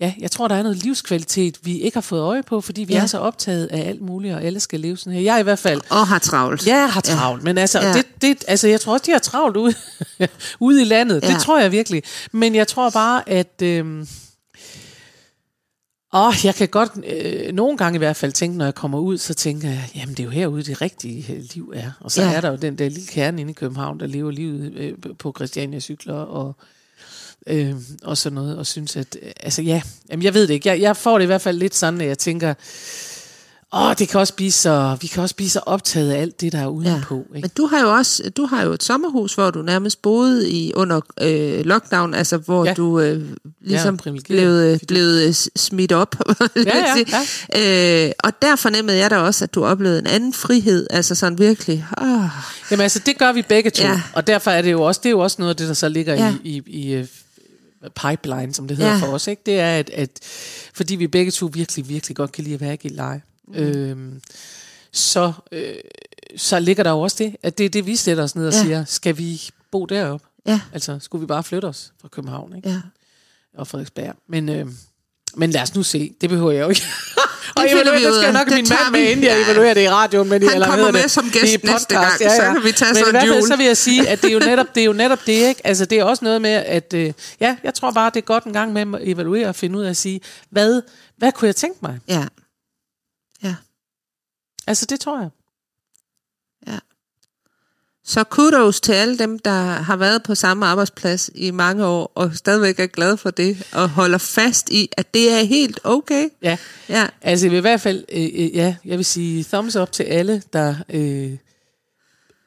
ja, 0.00 0.14
jeg 0.20 0.30
tror, 0.30 0.48
der 0.48 0.54
er 0.54 0.62
noget 0.62 0.76
livskvalitet, 0.84 1.58
vi 1.62 1.78
ikke 1.80 1.96
har 1.96 2.00
fået 2.02 2.20
øje 2.20 2.42
på, 2.42 2.60
fordi 2.60 2.84
vi 2.84 2.94
Ja. 2.94 3.02
er 3.02 3.06
så 3.06 3.18
optaget 3.18 3.66
af 3.66 3.88
alt 3.88 4.02
muligt, 4.02 4.34
og 4.34 4.42
alle 4.42 4.60
skal 4.60 4.80
leve 4.80 4.96
sådan 4.96 5.12
her. 5.12 5.20
Jeg 5.20 5.34
er 5.34 5.38
i 5.38 5.42
hvert 5.42 5.58
fald 5.58 5.80
Og 5.90 6.06
har 6.06 6.18
travlt. 6.18 6.66
Ja, 6.66 6.86
har 6.86 7.00
travlt, 7.00 7.42
ja. 7.42 7.44
men 7.44 7.58
altså, 7.58 7.80
Ja. 7.80 7.92
det, 7.92 8.06
det, 8.22 8.44
altså, 8.48 8.68
jeg 8.68 8.80
tror 8.80 8.92
også, 8.92 9.04
de 9.06 9.10
har 9.10 9.18
travlt 9.18 9.56
ude, 9.56 9.74
ude 10.60 10.82
i 10.82 10.84
landet. 10.84 11.22
Ja. 11.22 11.28
Det 11.28 11.40
tror 11.40 11.60
jeg 11.60 11.72
virkelig. 11.72 12.02
Men 12.32 12.54
jeg 12.54 12.68
tror 12.68 12.90
bare, 12.90 13.28
at... 13.28 13.62
Øhm, 13.62 14.06
åh, 16.14 16.34
jeg 16.44 16.54
kan 16.54 16.68
godt 16.68 16.90
øh, 17.06 17.52
nogle 17.52 17.76
gange 17.76 17.96
i 17.96 17.98
hvert 17.98 18.16
fald 18.16 18.32
tænke, 18.32 18.58
når 18.58 18.64
jeg 18.64 18.74
kommer 18.74 18.98
ud, 18.98 19.18
så 19.18 19.34
tænker 19.34 19.68
jeg, 19.68 19.90
jamen 19.94 20.10
det 20.14 20.20
er 20.20 20.24
jo 20.24 20.30
herude, 20.30 20.62
det 20.62 20.80
rigtige 20.82 21.32
øh, 21.32 21.42
liv 21.54 21.72
er. 21.76 21.90
Og 22.00 22.10
så 22.10 22.22
ja. 22.22 22.32
er 22.32 22.40
der 22.40 22.50
jo 22.50 22.56
den 22.56 22.78
der 22.78 22.88
lille 22.88 23.06
kerne 23.06 23.40
inde 23.40 23.50
i 23.50 23.54
København, 23.54 24.00
der 24.00 24.06
lever 24.06 24.30
livet 24.30 24.72
øh, 24.76 24.92
på 25.18 25.32
Christiania 25.36 25.80
cykler 25.80 26.14
og, 26.14 26.56
øh, 27.46 27.74
og 28.02 28.16
sådan 28.18 28.34
noget, 28.34 28.56
og 28.58 28.66
synes, 28.66 28.96
at... 28.96 29.16
Øh, 29.22 29.30
altså 29.40 29.62
ja, 29.62 29.82
jamen, 30.10 30.22
jeg 30.22 30.34
ved 30.34 30.46
det 30.46 30.54
ikke. 30.54 30.68
Jeg, 30.68 30.80
jeg 30.80 30.96
får 30.96 31.18
det 31.18 31.22
i 31.22 31.26
hvert 31.26 31.42
fald 31.42 31.58
lidt 31.58 31.74
sådan, 31.74 32.00
at 32.00 32.06
jeg 32.08 32.18
tænker... 32.18 32.54
Åh, 33.76 33.94
det 33.98 34.08
kan 34.08 34.20
også 34.20 34.34
blive 34.34 34.52
så, 34.52 34.96
vi 35.00 35.06
kan 35.06 35.22
også 35.22 35.34
blive 35.34 35.50
så 35.50 35.60
optaget 35.66 36.10
af 36.12 36.20
alt 36.20 36.40
det, 36.40 36.52
der 36.52 36.58
er 36.58 36.66
udenpå. 36.66 37.14
Ja. 37.30 37.36
Ikke? 37.36 37.44
Men 37.44 37.50
du 37.56 37.66
har 37.66 37.80
jo 37.80 37.92
også 37.92 38.30
du 38.36 38.46
har 38.46 38.62
jo 38.64 38.72
et 38.72 38.82
sommerhus, 38.82 39.34
hvor 39.34 39.50
du 39.50 39.62
nærmest 39.62 40.02
boede 40.02 40.50
i 40.50 40.72
under 40.74 41.00
øh, 41.20 41.64
lockdown, 41.64 42.14
altså 42.14 42.36
hvor 42.36 42.64
ja. 42.64 42.70
Ja. 42.70 42.74
du 42.74 43.00
øh, 43.00 43.22
ligesom 43.60 43.96
privilegeret. 43.96 44.26
blev, 44.28 44.48
øh, 44.48 44.78
blev 44.88 45.26
øh, 45.28 45.34
smidt 45.56 45.92
op. 45.92 46.16
Ja, 46.56 46.78
ja, 46.78 46.94
sige. 46.94 48.06
Øh, 48.06 48.12
og 48.24 48.32
der 48.42 48.56
fornemmede 48.56 48.98
jeg 48.98 49.10
da 49.10 49.18
også, 49.18 49.44
at 49.44 49.54
du 49.54 49.64
oplevede 49.64 49.98
en 49.98 50.06
anden 50.06 50.32
frihed, 50.32 50.86
altså 50.90 51.14
sådan 51.14 51.38
virkelig. 51.38 51.86
Åh, 52.02 52.06
Jamen 52.70 52.82
altså, 52.82 52.98
det 53.06 53.18
gør 53.18 53.32
vi 53.32 53.42
begge 53.42 53.70
to, 53.70 53.82
Ja. 53.82 53.90
ja. 53.92 54.00
og 54.12 54.26
derfor 54.26 54.50
er 54.50 54.62
det 54.62 54.72
jo 54.72 54.82
også, 54.82 55.00
det 55.02 55.08
er 55.08 55.12
jo 55.12 55.20
også 55.20 55.36
noget 55.38 55.50
af 55.50 55.56
det, 55.56 55.68
der 55.68 55.74
så 55.74 55.88
ligger 55.88 56.14
Ja. 56.14 56.24
ja. 56.24 56.34
i, 56.44 56.62
i, 56.66 56.80
i 56.88 56.92
øh, 56.92 57.06
pipeline, 57.90 58.54
som 58.54 58.68
det 58.68 58.76
hedder 58.76 58.92
Ja. 58.92 58.98
for 58.98 59.06
os. 59.06 59.26
Ikke? 59.26 59.42
Det 59.46 59.60
er, 59.60 59.78
at, 59.78 59.90
at 59.90 60.10
fordi 60.74 60.94
vi 60.96 61.06
begge 61.06 61.30
to 61.30 61.50
virkelig, 61.52 61.88
virkelig 61.88 62.16
godt 62.16 62.32
kan 62.32 62.44
lide 62.44 62.54
at 62.54 62.60
være 62.60 62.76
i 62.82 62.88
leje, 62.88 63.22
mm. 63.48 63.54
øhm, 63.54 64.22
så, 64.92 65.32
øh, 65.52 65.74
så 66.36 66.60
ligger 66.60 66.82
der 66.82 66.90
jo 66.90 67.00
også 67.00 67.16
det, 67.18 67.36
at 67.42 67.58
det 67.58 67.66
er 67.66 67.70
det, 67.70 67.86
vi 67.86 67.96
sætter 67.96 68.22
os 68.24 68.34
ned 68.36 68.46
og 68.46 68.52
ja. 68.52 68.62
siger, 68.62 68.84
skal 68.84 69.18
vi 69.18 69.42
bo 69.70 69.84
deroppe? 69.86 70.26
ja, 70.46 70.60
Altså, 70.72 70.98
skulle 71.00 71.20
vi 71.20 71.26
bare 71.26 71.42
flytte 71.44 71.66
os 71.66 71.92
fra 72.00 72.08
København 72.08 72.56
ikke? 72.56 72.70
ja. 72.70 72.80
og 73.58 73.66
Frederiksberg? 73.66 74.14
Men, 74.28 74.48
øh, 74.48 74.66
men 75.36 75.50
lad 75.50 75.62
os 75.62 75.74
nu 75.74 75.82
se, 75.82 76.14
det 76.20 76.30
behøver 76.30 76.50
jeg 76.52 76.62
jo 76.62 76.68
ikke. 76.68 76.82
og 77.56 77.62
finder 77.68 77.74
evaluere, 77.82 77.98
vi 77.98 78.04
det 78.04 78.10
ud 78.10 78.14
skal 78.16 78.24
af. 78.28 78.32
jeg 78.32 78.32
nok 78.32 78.46
Det 78.48 78.54
min 78.56 78.66
mand 78.68 78.92
med, 78.92 79.00
inden 79.10 79.24
jeg 79.24 79.36
Ja. 79.38 79.44
evaluerer 79.44 79.74
det 79.74 79.82
i 79.82 79.88
radioen. 79.90 80.28
Men, 80.28 80.42
Han 80.42 80.52
eller 80.54 80.66
kommer 80.66 80.90
med 80.92 81.02
det? 81.02 81.10
som 81.10 81.30
gæst 81.30 81.42
Det 81.42 81.64
er 81.68 81.72
næste 81.72 81.94
gang, 81.94 82.12
så 82.12 82.52
kan 82.54 82.64
vi 82.64 82.72
tage 82.72 82.88
Men 82.94 82.96
sådan 83.04 83.20
fald, 83.20 83.32
jul. 83.34 83.48
så 83.48 83.56
vil 83.56 83.66
jeg 83.66 83.76
sige, 83.76 84.08
at 84.08 84.22
det 84.22 84.28
er 84.28 84.32
jo 84.32 84.38
netop 84.50 84.74
det, 84.74 84.80
er 84.80 84.84
jo 84.84 84.92
netop 84.92 85.18
det 85.26 85.32
ikke? 85.32 85.66
Altså, 85.66 85.84
det 85.84 85.98
er 85.98 86.04
også 86.04 86.24
noget 86.24 86.42
med, 86.42 86.50
at 86.50 86.94
øh, 86.94 87.12
ja, 87.40 87.56
jeg 87.64 87.74
tror 87.74 87.90
bare, 87.90 88.10
det 88.10 88.16
er 88.16 88.20
godt 88.26 88.44
en 88.44 88.52
gang 88.52 88.72
med 88.72 89.00
at 89.00 89.08
evaluere 89.08 89.46
og 89.48 89.54
finde 89.54 89.78
ud 89.78 89.84
af 89.84 89.90
at 89.90 89.96
sige, 89.96 90.20
hvad, 90.50 90.82
hvad 91.16 91.32
kunne 91.32 91.46
jeg 91.46 91.56
tænke 91.56 91.78
mig? 91.82 91.98
ja. 92.08 92.24
Ja. 93.42 93.54
Altså, 94.66 94.86
det 94.86 95.00
tror 95.00 95.20
jeg. 95.20 95.30
Så 98.06 98.24
kudos 98.24 98.80
til 98.80 98.92
alle 98.92 99.18
dem, 99.18 99.38
der 99.38 99.50
har 99.62 99.96
været 99.96 100.22
på 100.22 100.34
samme 100.34 100.66
arbejdsplads 100.66 101.30
i 101.34 101.50
mange 101.50 101.86
år, 101.86 102.12
og 102.14 102.34
stadigvæk 102.36 102.80
er 102.80 102.86
glade 102.86 103.16
for 103.16 103.30
det, 103.30 103.68
og 103.72 103.88
holder 103.90 104.18
fast 104.18 104.70
i, 104.70 104.88
at 104.96 105.14
det 105.14 105.32
er 105.32 105.42
helt 105.44 105.80
okay. 105.84 106.28
Ja, 106.42 106.58
Ja, 106.88 107.06
altså 107.20 107.46
i 107.46 107.60
hvert 107.60 107.80
fald, 107.80 108.04
øh, 108.12 108.22
øh, 108.34 108.56
ja, 108.56 108.76
jeg 108.84 108.96
vil 108.98 109.04
sige 109.04 109.44
thumbs 109.44 109.76
up 109.76 109.92
til 109.92 110.02
alle, 110.02 110.42
der 110.52 110.74
øh, 110.88 111.36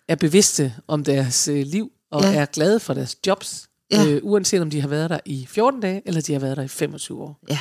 er 0.07 0.15
bevidste 0.15 0.73
om 0.87 1.03
deres 1.03 1.47
øh, 1.47 1.65
liv, 1.65 1.91
og 2.11 2.21
Ja. 2.23 2.33
er 2.35 2.45
glade 2.45 2.79
for 2.79 2.93
deres 2.93 3.15
jobs, 3.27 3.69
Ja. 3.91 4.05
øh, 4.07 4.19
uanset 4.23 4.61
om 4.61 4.69
de 4.69 4.81
har 4.81 4.87
været 4.87 5.09
der 5.09 5.19
i 5.25 5.45
14 5.49 5.81
dage, 5.81 6.01
eller 6.05 6.21
de 6.21 6.33
har 6.33 6.39
været 6.39 6.57
der 6.57 6.63
i 6.63 6.67
25 6.67 7.21
år. 7.21 7.39
ja, 7.49 7.59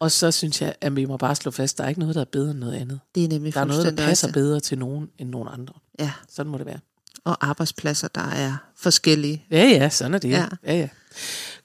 Og 0.00 0.10
så 0.10 0.30
synes 0.30 0.62
jeg, 0.62 0.74
at 0.80 0.96
vi 0.96 1.04
må 1.04 1.16
bare 1.16 1.34
slå 1.34 1.50
fast, 1.50 1.74
at 1.74 1.78
der 1.78 1.84
er 1.84 1.88
ikke 1.88 2.00
noget, 2.00 2.14
der 2.14 2.20
er 2.20 2.24
bedre 2.32 2.50
end 2.50 2.58
noget 2.58 2.74
andet. 2.74 3.00
det 3.14 3.24
er 3.24 3.28
nemlig 3.28 3.54
Der 3.54 3.60
er 3.60 3.64
noget, 3.64 3.84
der 3.84 4.06
passer 4.06 4.32
bedre 4.32 4.60
til 4.60 4.78
nogen 4.78 5.08
end 5.18 5.28
nogen 5.30 5.48
andre. 5.52 5.74
Ja, 5.98 6.12
Sådan 6.28 6.52
må 6.52 6.58
det 6.58 6.66
være. 6.66 6.78
Og 7.24 7.48
arbejdspladser, 7.48 8.08
der 8.08 8.30
er 8.30 8.52
forskellige. 8.80 9.44
Ja, 9.50 9.64
ja, 9.68 9.88
sådan 9.88 10.14
er 10.14 10.18
det. 10.18 10.30
Ja. 10.30 10.44
Ja. 10.66 10.74
ja. 10.78 10.88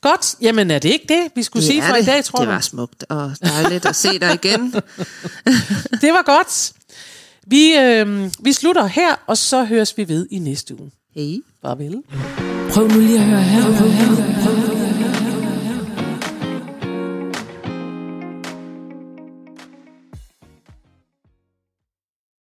Godt, 0.01 0.35
jamen 0.41 0.71
er 0.71 0.79
det 0.79 0.89
ikke 0.89 1.05
det, 1.09 1.21
vi 1.35 1.43
skulle 1.43 1.65
sige 1.65 1.81
er 1.81 1.87
for 1.87 1.95
det. 1.95 2.03
i 2.03 2.05
dag, 2.05 2.23
tror 2.23 2.39
Det 2.39 2.47
du? 2.47 2.51
var 2.51 2.59
smukt 2.59 3.05
og 3.09 3.31
dejligt 3.43 3.85
at 3.85 3.95
se 3.95 4.19
dig 4.19 4.33
igen. 4.43 4.71
Det 6.01 6.13
var 6.13 6.23
godt. 6.25 6.73
Vi, 7.47 7.75
øh, 7.75 8.31
vi 8.39 8.53
slutter 8.53 8.85
her, 8.85 9.15
og 9.27 9.37
så 9.37 9.63
høres 9.63 9.97
vi 9.97 10.07
ved 10.07 10.27
i 10.31 10.39
næste 10.39 10.79
uge. 10.79 10.91
Hej. 11.15 11.37
Farvel. 11.61 12.01
Prøv 12.71 12.87
nu 12.87 12.99
lige 12.99 13.19
at 13.19 13.25
høre 13.25 13.41
her. 13.41 13.61
Prøv, 13.63 13.73
prøv, 13.77 14.15
prøv, 14.43 14.67
prøv. 14.67 14.74